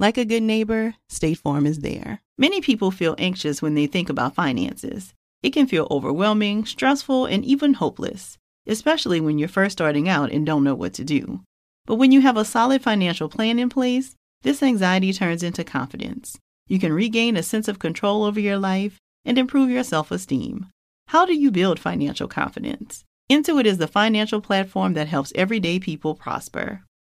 Like 0.00 0.16
a 0.16 0.24
good 0.24 0.44
neighbor, 0.44 0.94
State 1.08 1.38
Farm 1.38 1.66
is 1.66 1.80
there. 1.80 2.20
Many 2.38 2.60
people 2.60 2.92
feel 2.92 3.16
anxious 3.18 3.60
when 3.60 3.74
they 3.74 3.88
think 3.88 4.08
about 4.08 4.36
finances. 4.36 5.12
It 5.42 5.50
can 5.50 5.66
feel 5.66 5.88
overwhelming, 5.90 6.66
stressful, 6.66 7.26
and 7.26 7.44
even 7.44 7.74
hopeless, 7.74 8.38
especially 8.68 9.20
when 9.20 9.40
you're 9.40 9.48
first 9.48 9.72
starting 9.72 10.08
out 10.08 10.30
and 10.30 10.46
don't 10.46 10.62
know 10.62 10.76
what 10.76 10.94
to 10.94 11.04
do. 11.04 11.40
But 11.84 11.96
when 11.96 12.12
you 12.12 12.20
have 12.20 12.36
a 12.36 12.44
solid 12.44 12.80
financial 12.80 13.28
plan 13.28 13.58
in 13.58 13.68
place, 13.68 14.14
this 14.42 14.62
anxiety 14.62 15.12
turns 15.12 15.42
into 15.42 15.64
confidence. 15.64 16.38
You 16.68 16.78
can 16.78 16.92
regain 16.92 17.36
a 17.36 17.42
sense 17.42 17.66
of 17.66 17.80
control 17.80 18.22
over 18.22 18.38
your 18.38 18.56
life 18.56 18.98
and 19.24 19.36
improve 19.36 19.68
your 19.68 19.82
self 19.82 20.12
esteem. 20.12 20.66
How 21.08 21.26
do 21.26 21.34
you 21.34 21.50
build 21.50 21.80
financial 21.80 22.28
confidence? 22.28 23.02
Intuit 23.28 23.64
is 23.64 23.78
the 23.78 23.88
financial 23.88 24.40
platform 24.40 24.94
that 24.94 25.08
helps 25.08 25.32
everyday 25.34 25.80
people 25.80 26.14
prosper. 26.14 26.84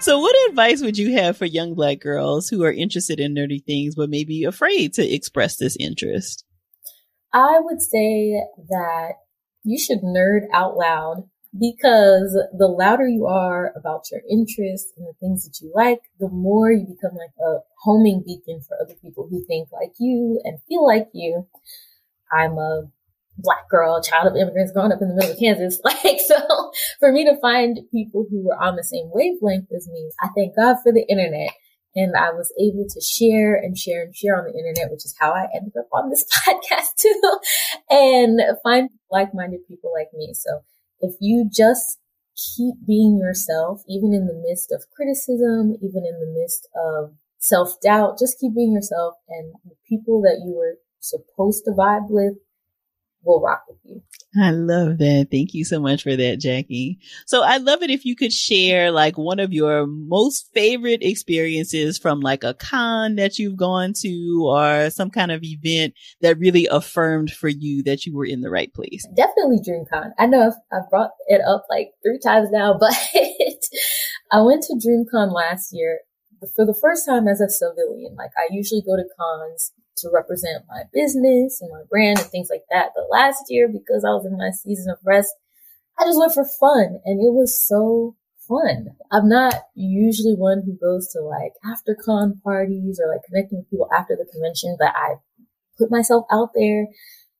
So, 0.00 0.20
what 0.20 0.48
advice 0.48 0.80
would 0.80 0.96
you 0.96 1.12
have 1.14 1.36
for 1.36 1.44
young 1.44 1.74
black 1.74 1.98
girls 1.98 2.48
who 2.48 2.62
are 2.62 2.72
interested 2.72 3.18
in 3.18 3.34
nerdy 3.34 3.62
things 3.64 3.96
but 3.96 4.08
may 4.08 4.22
be 4.22 4.44
afraid 4.44 4.92
to 4.94 5.04
express 5.04 5.56
this 5.56 5.76
interest? 5.78 6.44
I 7.32 7.58
would 7.60 7.82
say 7.82 8.40
that 8.68 9.14
you 9.64 9.78
should 9.78 10.02
nerd 10.02 10.42
out 10.54 10.76
loud 10.76 11.28
because 11.58 12.40
the 12.56 12.68
louder 12.68 13.08
you 13.08 13.26
are 13.26 13.72
about 13.76 14.04
your 14.12 14.20
interests 14.30 14.92
and 14.96 15.06
the 15.06 15.14
things 15.18 15.44
that 15.44 15.58
you 15.60 15.72
like, 15.74 16.00
the 16.20 16.28
more 16.28 16.70
you 16.70 16.86
become 16.86 17.16
like 17.16 17.34
a 17.44 17.58
homing 17.82 18.22
beacon 18.24 18.60
for 18.60 18.78
other 18.80 18.94
people 19.02 19.26
who 19.28 19.44
think 19.46 19.68
like 19.72 19.92
you 19.98 20.40
and 20.44 20.60
feel 20.68 20.86
like 20.86 21.08
you. 21.12 21.46
I'm 22.32 22.52
a 22.52 22.84
black 23.38 23.68
girl, 23.70 24.02
child 24.02 24.26
of 24.26 24.36
immigrants 24.36 24.72
growing 24.72 24.92
up 24.92 25.00
in 25.00 25.08
the 25.08 25.14
middle 25.14 25.32
of 25.32 25.38
Kansas. 25.38 25.80
Like, 25.84 26.20
so 26.20 26.36
for 27.00 27.12
me 27.12 27.24
to 27.24 27.40
find 27.40 27.78
people 27.90 28.26
who 28.30 28.44
were 28.44 28.60
on 28.60 28.76
the 28.76 28.84
same 28.84 29.10
wavelength 29.12 29.72
as 29.74 29.88
me, 29.88 30.10
I 30.20 30.28
thank 30.36 30.54
God 30.56 30.76
for 30.82 30.92
the 30.92 31.06
internet. 31.08 31.50
And 31.94 32.14
I 32.14 32.30
was 32.30 32.52
able 32.60 32.86
to 32.88 33.00
share 33.00 33.56
and 33.56 33.76
share 33.76 34.02
and 34.02 34.14
share 34.14 34.36
on 34.36 34.44
the 34.44 34.58
internet, 34.58 34.90
which 34.90 35.04
is 35.04 35.16
how 35.18 35.32
I 35.32 35.48
ended 35.54 35.72
up 35.78 35.88
on 35.92 36.10
this 36.10 36.24
podcast 36.46 36.96
too, 36.98 37.38
and 37.90 38.40
find 38.62 38.90
like-minded 39.10 39.66
people 39.66 39.90
like 39.96 40.08
me. 40.12 40.34
So 40.34 40.60
if 41.00 41.14
you 41.20 41.48
just 41.50 41.98
keep 42.36 42.74
being 42.86 43.18
yourself, 43.18 43.82
even 43.88 44.12
in 44.12 44.26
the 44.26 44.44
midst 44.46 44.70
of 44.70 44.84
criticism, 44.94 45.74
even 45.82 46.04
in 46.06 46.20
the 46.20 46.32
midst 46.38 46.68
of 46.76 47.14
self 47.38 47.80
doubt, 47.80 48.18
just 48.18 48.38
keep 48.38 48.54
being 48.54 48.72
yourself 48.72 49.14
and 49.28 49.54
the 49.64 49.76
people 49.88 50.20
that 50.22 50.42
you 50.44 50.54
were 50.54 50.76
supposed 51.00 51.64
to 51.64 51.72
vibe 51.72 52.10
with 52.10 52.34
will 53.24 53.40
rock 53.40 53.64
with 53.68 53.78
you. 53.84 54.02
I 54.40 54.50
love 54.50 54.98
that. 54.98 55.28
Thank 55.30 55.54
you 55.54 55.64
so 55.64 55.80
much 55.80 56.02
for 56.02 56.14
that, 56.14 56.38
Jacque. 56.38 56.98
So 57.26 57.42
I 57.42 57.56
love 57.56 57.82
it 57.82 57.90
if 57.90 58.04
you 58.04 58.14
could 58.14 58.32
share 58.32 58.90
like 58.90 59.16
one 59.16 59.40
of 59.40 59.52
your 59.52 59.86
most 59.86 60.50
favorite 60.52 61.02
experiences 61.02 61.98
from 61.98 62.20
like 62.20 62.44
a 62.44 62.54
con 62.54 63.16
that 63.16 63.38
you've 63.38 63.56
gone 63.56 63.94
to 64.00 64.46
or 64.46 64.90
some 64.90 65.10
kind 65.10 65.32
of 65.32 65.42
event 65.42 65.94
that 66.20 66.38
really 66.38 66.66
affirmed 66.66 67.30
for 67.30 67.48
you 67.48 67.82
that 67.84 68.04
you 68.04 68.14
were 68.14 68.26
in 68.26 68.42
the 68.42 68.50
right 68.50 68.72
place. 68.72 69.06
Definitely 69.16 69.58
DreamCon. 69.58 70.10
I 70.18 70.26
know 70.26 70.46
I've, 70.46 70.78
I've 70.78 70.90
brought 70.90 71.10
it 71.26 71.40
up 71.40 71.64
like 71.70 71.90
three 72.04 72.18
times 72.22 72.50
now, 72.50 72.76
but 72.80 72.94
I 74.30 74.42
went 74.42 74.62
to 74.64 74.74
DreamCon 74.74 75.32
last 75.32 75.70
year 75.72 76.00
for 76.54 76.64
the 76.64 76.78
first 76.80 77.06
time 77.06 77.26
as 77.26 77.40
a 77.40 77.48
civilian. 77.48 78.14
Like 78.14 78.30
I 78.36 78.48
usually 78.50 78.82
go 78.82 78.96
to 78.96 79.04
cons 79.18 79.72
to 80.00 80.10
represent 80.12 80.64
my 80.68 80.82
business 80.92 81.60
and 81.60 81.70
my 81.70 81.82
brand 81.88 82.18
and 82.18 82.28
things 82.28 82.48
like 82.50 82.64
that. 82.70 82.90
But 82.94 83.10
last 83.10 83.44
year, 83.48 83.68
because 83.68 84.04
I 84.04 84.10
was 84.10 84.26
in 84.26 84.36
my 84.36 84.50
season 84.50 84.90
of 84.90 84.98
rest, 85.04 85.34
I 85.98 86.04
just 86.04 86.18
went 86.18 86.34
for 86.34 86.44
fun 86.44 87.00
and 87.04 87.20
it 87.20 87.32
was 87.32 87.60
so 87.60 88.16
fun. 88.48 88.96
I'm 89.12 89.28
not 89.28 89.54
usually 89.74 90.34
one 90.34 90.62
who 90.64 90.76
goes 90.80 91.08
to 91.08 91.20
like 91.20 91.52
after 91.64 91.94
con 91.94 92.40
parties 92.42 93.00
or 93.02 93.12
like 93.12 93.24
connecting 93.26 93.58
with 93.58 93.70
people 93.70 93.88
after 93.92 94.16
the 94.16 94.30
convention, 94.30 94.76
but 94.78 94.94
I 94.96 95.16
put 95.76 95.90
myself 95.90 96.24
out 96.32 96.50
there. 96.54 96.86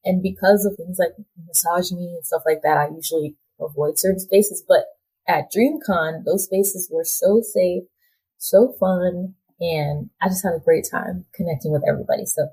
And 0.05 0.23
because 0.23 0.65
of 0.65 0.77
things 0.77 0.99
like 0.99 1.15
misogyny 1.47 2.15
and 2.15 2.25
stuff 2.25 2.43
like 2.47 2.63
that, 2.63 2.77
I 2.77 2.89
usually 2.95 3.37
avoid 3.61 3.99
certain 3.99 4.21
spaces. 4.21 4.63
But 4.67 4.85
at 5.27 5.53
DreamCon, 5.53 6.25
those 6.25 6.45
spaces 6.45 6.89
were 6.91 7.05
so 7.05 7.43
safe, 7.43 7.85
so 8.39 8.75
fun, 8.79 9.35
and 9.61 10.11
I 10.21 10.29
just 10.29 10.45
had 10.45 10.55
a 10.55 10.65
great 10.65 10.87
time 10.91 11.25
connecting 11.35 11.73
with 11.73 11.83
everybody. 11.89 12.27
So 12.27 12.49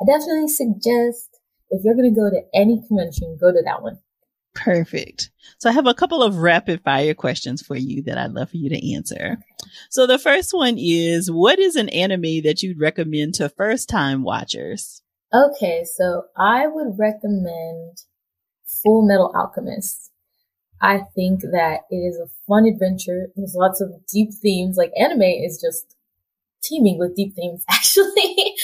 I 0.00 0.04
definitely 0.04 0.48
suggest 0.48 1.38
if 1.70 1.84
you're 1.84 1.94
going 1.94 2.12
to 2.12 2.20
go 2.20 2.30
to 2.30 2.42
any 2.54 2.82
convention, 2.86 3.38
go 3.40 3.52
to 3.52 3.62
that 3.64 3.82
one. 3.82 3.98
Perfect. 4.54 5.30
So 5.58 5.68
I 5.68 5.72
have 5.72 5.86
a 5.86 5.94
couple 5.94 6.22
of 6.22 6.38
rapid 6.38 6.82
fire 6.82 7.14
questions 7.14 7.62
for 7.62 7.76
you 7.76 8.02
that 8.02 8.18
I'd 8.18 8.32
love 8.32 8.50
for 8.50 8.56
you 8.56 8.68
to 8.70 8.94
answer. 8.94 9.38
So 9.90 10.06
the 10.06 10.18
first 10.18 10.52
one 10.52 10.76
is 10.78 11.30
what 11.30 11.58
is 11.58 11.76
an 11.76 11.88
anime 11.90 12.42
that 12.42 12.62
you'd 12.62 12.80
recommend 12.80 13.34
to 13.34 13.48
first 13.48 13.88
time 13.88 14.22
watchers? 14.22 15.02
Okay, 15.32 15.84
so 15.84 16.24
I 16.36 16.66
would 16.66 16.98
recommend 16.98 17.98
Fullmetal 18.84 19.34
Alchemist. 19.34 20.10
I 20.80 21.02
think 21.14 21.40
that 21.42 21.80
it 21.90 21.96
is 21.96 22.16
a 22.16 22.30
fun 22.46 22.66
adventure. 22.66 23.28
There's 23.36 23.54
lots 23.56 23.80
of 23.80 23.90
deep 24.12 24.30
themes. 24.32 24.76
Like 24.76 24.92
anime 24.98 25.22
is 25.22 25.60
just 25.60 25.96
teeming 26.62 26.98
with 26.98 27.16
deep 27.16 27.34
themes, 27.34 27.64
actually. 27.70 28.54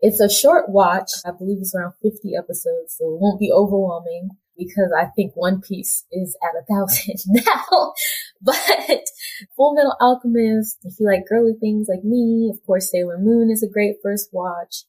it's 0.00 0.20
a 0.20 0.28
short 0.28 0.68
watch. 0.68 1.10
I 1.24 1.30
believe 1.30 1.58
it's 1.60 1.74
around 1.74 1.94
50 2.02 2.32
episodes, 2.36 2.96
so 2.96 3.04
it 3.14 3.20
won't 3.20 3.40
be 3.40 3.52
overwhelming 3.52 4.30
because 4.56 4.92
I 4.96 5.06
think 5.06 5.32
One 5.34 5.60
Piece 5.60 6.04
is 6.12 6.36
at 6.42 6.60
a 6.60 6.64
thousand 6.64 7.16
now. 7.26 7.92
but 8.40 9.04
Fullmetal 9.58 9.96
Alchemist, 10.00 10.78
if 10.84 10.94
you 11.00 11.06
like 11.06 11.26
girly 11.28 11.54
things 11.58 11.88
like 11.88 12.04
me, 12.04 12.50
of 12.52 12.64
course 12.64 12.90
Sailor 12.90 13.18
Moon 13.18 13.50
is 13.50 13.62
a 13.62 13.68
great 13.68 13.96
first 14.02 14.28
watch. 14.32 14.84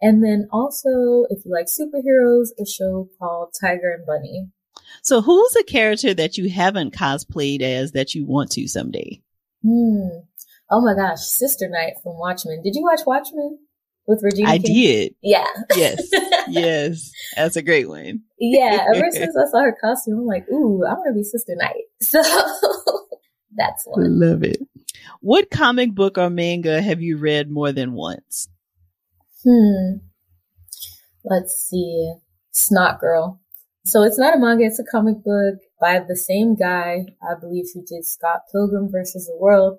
And 0.00 0.22
then 0.22 0.48
also, 0.52 1.24
if 1.30 1.44
you 1.44 1.52
like 1.52 1.66
superheroes, 1.66 2.48
a 2.60 2.66
show 2.66 3.08
called 3.18 3.54
Tiger 3.58 3.90
and 3.92 4.04
Bunny. 4.06 4.48
So 5.02 5.22
who's 5.22 5.56
a 5.56 5.64
character 5.64 6.12
that 6.14 6.36
you 6.36 6.50
haven't 6.50 6.94
cosplayed 6.94 7.62
as 7.62 7.92
that 7.92 8.14
you 8.14 8.26
want 8.26 8.50
to 8.52 8.66
someday? 8.68 9.22
Hmm. 9.62 10.08
Oh 10.70 10.80
my 10.80 10.94
gosh, 10.94 11.20
Sister 11.20 11.68
Night 11.68 11.94
from 12.02 12.18
Watchmen. 12.18 12.62
Did 12.62 12.74
you 12.74 12.82
watch 12.82 13.00
Watchmen 13.06 13.58
with 14.06 14.22
Regina? 14.22 14.48
I 14.48 14.58
King? 14.58 14.74
did. 14.74 15.14
Yeah. 15.22 15.46
Yes. 15.76 16.08
yes. 16.48 17.10
That's 17.36 17.56
a 17.56 17.62
great 17.62 17.88
one. 17.88 18.22
Yeah. 18.38 18.86
Ever 18.94 19.06
since 19.10 19.36
I 19.36 19.50
saw 19.50 19.62
her 19.62 19.76
costume, 19.80 20.18
I'm 20.18 20.26
like, 20.26 20.48
ooh, 20.50 20.84
I 20.84 20.94
want 20.94 21.08
to 21.08 21.14
be 21.14 21.24
Sister 21.24 21.54
Night. 21.56 21.74
So 22.00 22.22
that's 23.56 23.84
one. 23.86 24.04
I 24.04 24.08
love 24.08 24.42
it. 24.42 24.58
What 25.20 25.50
comic 25.50 25.94
book 25.94 26.18
or 26.18 26.28
manga 26.28 26.82
have 26.82 27.00
you 27.00 27.16
read 27.16 27.50
more 27.50 27.72
than 27.72 27.92
once? 27.92 28.48
Hmm. 29.42 29.98
Let's 31.24 31.54
see. 31.54 32.14
Snot 32.52 33.00
Girl. 33.00 33.40
So 33.84 34.02
it's 34.02 34.18
not 34.18 34.34
a 34.34 34.38
manga, 34.38 34.64
it's 34.64 34.78
a 34.78 34.84
comic 34.84 35.22
book 35.22 35.56
by 35.80 36.00
the 36.00 36.16
same 36.16 36.56
guy, 36.56 37.06
I 37.22 37.38
believe, 37.38 37.66
who 37.74 37.84
did 37.84 38.06
Scott 38.06 38.42
Pilgrim 38.50 38.90
versus 38.90 39.26
the 39.26 39.36
World. 39.38 39.78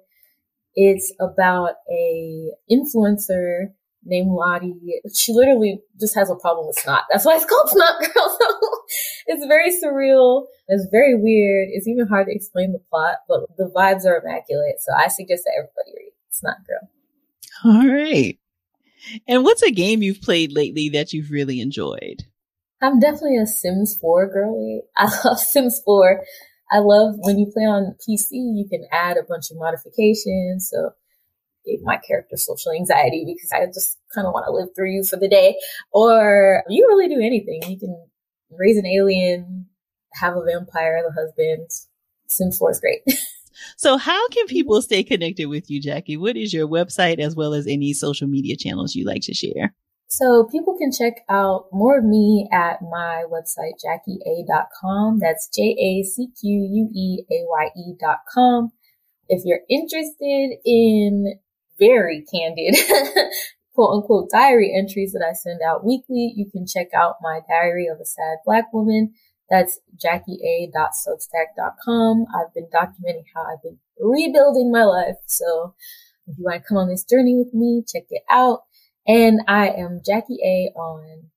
It's 0.75 1.13
about 1.19 1.75
a 1.89 2.51
influencer 2.69 3.69
named 4.03 4.31
Lottie. 4.31 4.75
She 5.13 5.33
literally 5.33 5.81
just 5.99 6.15
has 6.15 6.29
a 6.29 6.35
problem 6.35 6.67
with 6.67 6.77
snot. 6.77 7.03
That's 7.09 7.25
why 7.25 7.35
it's 7.35 7.45
called 7.45 7.69
Snot 7.69 7.99
Girl. 8.01 8.37
So 8.87 9.33
it's 9.33 9.45
very 9.47 9.71
surreal. 9.71 10.45
It's 10.67 10.87
very 10.91 11.15
weird. 11.15 11.69
It's 11.71 11.87
even 11.87 12.05
hard 12.07 12.27
to 12.27 12.35
explain 12.35 12.71
the 12.71 12.81
plot, 12.91 13.17
but 13.27 13.41
the 13.57 13.71
vibes 13.75 14.05
are 14.05 14.21
immaculate. 14.23 14.75
So 14.79 14.93
I 14.93 15.07
suggest 15.07 15.43
that 15.45 15.53
everybody 15.57 15.91
read 15.97 16.11
Snot 16.29 16.57
Girl. 16.67 16.89
All 17.63 17.87
right. 17.91 18.37
And 19.27 19.43
what's 19.43 19.63
a 19.63 19.71
game 19.71 20.03
you've 20.03 20.21
played 20.21 20.51
lately 20.51 20.89
that 20.89 21.13
you've 21.13 21.31
really 21.31 21.59
enjoyed? 21.59 22.25
I'm 22.81 22.99
definitely 22.99 23.37
a 23.37 23.47
Sims 23.47 23.97
4 23.99 24.31
girly. 24.31 24.81
I 24.95 25.05
love 25.25 25.39
Sims 25.39 25.81
4. 25.83 26.23
I 26.75 26.79
love 26.79 27.15
when 27.19 27.37
you 27.39 27.45
play 27.45 27.63
on 27.63 27.95
PC, 28.05 28.31
you 28.31 28.67
can 28.69 28.85
add 28.91 29.15
a 29.15 29.23
bunch 29.23 29.49
of 29.49 29.57
modifications. 29.57 30.69
So 30.69 30.91
gave 31.65 31.81
my 31.81 31.97
character 31.97 32.35
social 32.35 32.73
anxiety 32.73 33.23
because 33.25 33.49
I 33.53 33.65
just 33.67 33.97
kind 34.13 34.27
of 34.27 34.33
want 34.33 34.45
to 34.45 34.51
live 34.51 34.69
through 34.75 34.91
you 34.91 35.03
for 35.03 35.15
the 35.15 35.29
day. 35.29 35.55
Or 35.91 36.63
you 36.67 36.85
really 36.87 37.07
do 37.07 37.21
anything. 37.21 37.61
You 37.67 37.79
can 37.79 38.07
raise 38.51 38.77
an 38.77 38.85
alien, 38.85 39.67
have 40.15 40.35
a 40.35 40.43
vampire, 40.43 41.01
the 41.01 41.13
husband. 41.13 41.69
Sims 42.27 42.57
4 42.57 42.71
is 42.71 42.79
great. 42.81 43.01
so 43.77 43.97
how 43.97 44.27
can 44.29 44.45
people 44.47 44.81
stay 44.81 45.01
connected 45.03 45.45
with 45.45 45.69
you, 45.69 45.81
Jacque? 45.81 46.17
What 46.17 46.35
is 46.35 46.53
your 46.53 46.67
website 46.67 47.19
as 47.19 47.37
well 47.37 47.53
as 47.53 47.67
any 47.67 47.93
social 47.93 48.27
media 48.27 48.57
channels 48.57 48.95
you 48.95 49.05
like 49.05 49.21
to 49.23 49.33
share? 49.33 49.73
So 50.07 50.47
people 50.51 50.77
can 50.77 50.91
check 50.91 51.23
out 51.29 51.69
more 51.71 51.97
of 51.97 52.03
me 52.05 52.47
at 52.51 52.79
my 52.81 53.23
website, 53.29 53.79
jacqueaye.com. 53.83 55.17
That's 55.19 55.49
J-A-C-Q-U-E-A-Y-E.com. 55.53 56.21
If 59.27 59.41
you're 59.43 59.61
interested 59.69 60.57
in 60.63 61.39
very 61.79 62.23
candid, 62.31 62.75
quote 63.73 63.95
unquote 63.95 64.29
diary 64.31 64.71
entries 64.77 65.13
that 65.13 65.25
I 65.27 65.33
send 65.33 65.61
out 65.61 65.83
weekly, 65.83 66.31
you 66.35 66.47
can 66.49 66.67
check 66.67 66.93
out 66.95 67.15
my 67.21 67.39
diary 67.49 67.87
of 67.87 67.99
a 67.99 68.05
sad 68.05 68.37
black 68.45 68.71
woman. 68.71 69.15
That's 69.49 69.79
jacqueaye.substack.com. 70.03 72.25
I've 72.33 72.53
been 72.53 72.67
documenting 72.73 73.25
how 73.33 73.43
I've 73.43 73.63
been 73.63 73.79
rebuilding 73.99 74.71
my 74.71 74.83
life. 74.83 75.17
So 75.25 75.73
if 76.27 76.37
you 76.37 76.43
want 76.43 76.61
to 76.61 76.67
come 76.67 76.77
on 76.77 76.89
this 76.89 77.03
journey 77.03 77.35
with 77.35 77.51
me, 77.53 77.83
check 77.87 78.03
it 78.09 78.23
out. 78.29 78.65
And 79.07 79.41
I 79.47 79.69
am 79.69 80.01
Jacque 80.05 80.31
Aye 80.31 80.71
on 80.75 81.29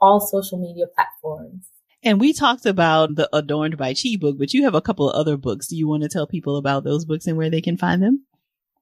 all 0.00 0.20
social 0.20 0.58
media 0.58 0.86
platforms. 0.86 1.68
And 2.02 2.20
we 2.20 2.32
talked 2.32 2.66
about 2.66 3.14
the 3.14 3.28
Adorned 3.34 3.78
by 3.78 3.94
Chi 3.94 4.16
book, 4.20 4.36
but 4.38 4.52
you 4.52 4.64
have 4.64 4.74
a 4.74 4.82
couple 4.82 5.08
of 5.08 5.18
other 5.18 5.36
books. 5.36 5.68
Do 5.68 5.76
you 5.76 5.88
want 5.88 6.02
to 6.02 6.08
tell 6.08 6.26
people 6.26 6.56
about 6.56 6.84
those 6.84 7.04
books 7.04 7.26
and 7.26 7.36
where 7.36 7.48
they 7.48 7.62
can 7.62 7.78
find 7.78 8.02
them? 8.02 8.26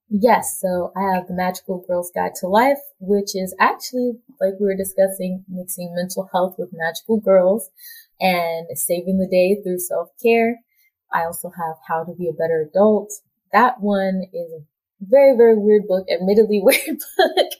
Yes. 0.08 0.58
So 0.60 0.92
I 0.96 1.14
have 1.14 1.28
The 1.28 1.34
Magical 1.34 1.84
Girl's 1.86 2.10
Guide 2.14 2.34
to 2.40 2.48
Life, 2.48 2.80
which 2.98 3.36
is 3.36 3.54
actually, 3.60 4.14
like 4.40 4.54
we 4.58 4.66
were 4.66 4.76
discussing, 4.76 5.44
mixing 5.48 5.94
mental 5.94 6.28
health 6.32 6.56
with 6.58 6.70
magical 6.72 7.20
girls 7.20 7.70
and 8.20 8.66
saving 8.74 9.18
the 9.18 9.28
day 9.28 9.62
through 9.62 9.78
self 9.78 10.08
care. 10.22 10.58
I 11.12 11.24
also 11.24 11.50
have 11.50 11.76
How 11.86 12.04
to 12.04 12.14
Be 12.14 12.28
a 12.28 12.32
Better 12.32 12.68
Adult. 12.68 13.12
That 13.52 13.80
one 13.80 14.24
is 14.32 14.52
a 14.52 14.64
very, 15.00 15.36
very 15.36 15.56
weird 15.56 15.86
book, 15.86 16.06
admittedly 16.12 16.60
weird 16.64 16.98
book 17.18 17.50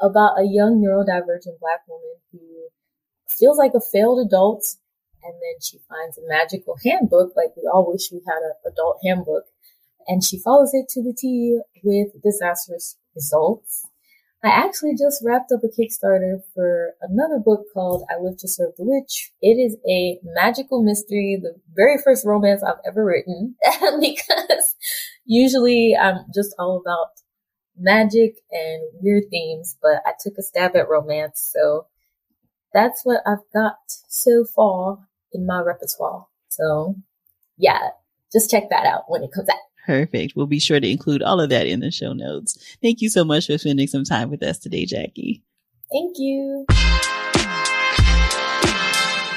about 0.00 0.38
a 0.38 0.44
young 0.44 0.82
neurodivergent 0.82 1.58
black 1.60 1.86
woman 1.88 2.16
who 2.32 2.38
feels 3.28 3.58
like 3.58 3.72
a 3.74 3.80
failed 3.80 4.24
adult 4.24 4.64
and 5.22 5.34
then 5.34 5.60
she 5.60 5.78
finds 5.88 6.18
a 6.18 6.26
magical 6.26 6.76
handbook, 6.84 7.32
like 7.36 7.54
we 7.56 7.68
all 7.72 7.90
wish 7.90 8.10
we 8.10 8.22
had 8.26 8.42
an 8.42 8.52
adult 8.66 8.98
handbook, 9.04 9.44
and 10.06 10.24
she 10.24 10.38
follows 10.38 10.72
it 10.72 10.88
to 10.90 11.02
the 11.02 11.14
T 11.16 11.60
with 11.82 12.08
disastrous 12.22 12.96
results. 13.14 13.86
I 14.42 14.48
actually 14.48 14.92
just 14.92 15.22
wrapped 15.22 15.52
up 15.52 15.60
a 15.62 15.68
Kickstarter 15.68 16.40
for 16.54 16.94
another 17.02 17.38
book 17.38 17.66
called 17.74 18.06
I 18.10 18.18
Live 18.22 18.38
to 18.38 18.48
Serve 18.48 18.72
the 18.78 18.84
Witch. 18.84 19.32
It 19.42 19.56
is 19.56 19.76
a 19.86 20.18
magical 20.22 20.82
mystery, 20.82 21.38
the 21.40 21.54
very 21.74 21.98
first 22.02 22.24
romance 22.24 22.62
I've 22.62 22.80
ever 22.86 23.04
written, 23.04 23.56
because 24.00 24.74
usually 25.26 25.94
I'm 25.94 26.24
just 26.34 26.54
all 26.58 26.78
about 26.78 27.08
magic 27.80 28.36
and 28.52 28.82
weird 29.00 29.24
themes, 29.30 29.76
but 29.82 30.02
I 30.06 30.12
took 30.20 30.34
a 30.38 30.42
stab 30.42 30.76
at 30.76 30.88
romance, 30.88 31.50
so 31.52 31.86
that's 32.72 33.00
what 33.04 33.22
I've 33.26 33.38
got 33.52 33.78
so 34.08 34.44
far 34.44 34.98
in 35.32 35.46
my 35.46 35.60
repertoire. 35.60 36.26
So 36.48 36.96
yeah, 37.56 37.88
just 38.32 38.50
check 38.50 38.70
that 38.70 38.86
out 38.86 39.04
when 39.08 39.22
it 39.22 39.32
comes 39.32 39.48
out. 39.48 39.56
Perfect. 39.86 40.34
We'll 40.36 40.46
be 40.46 40.60
sure 40.60 40.78
to 40.78 40.88
include 40.88 41.22
all 41.22 41.40
of 41.40 41.50
that 41.50 41.66
in 41.66 41.80
the 41.80 41.90
show 41.90 42.12
notes. 42.12 42.76
Thank 42.82 43.00
you 43.00 43.08
so 43.08 43.24
much 43.24 43.46
for 43.46 43.58
spending 43.58 43.88
some 43.88 44.04
time 44.04 44.30
with 44.30 44.42
us 44.42 44.58
today, 44.58 44.84
Jacque. 44.84 45.42
Thank 45.90 46.18
you. 46.18 46.66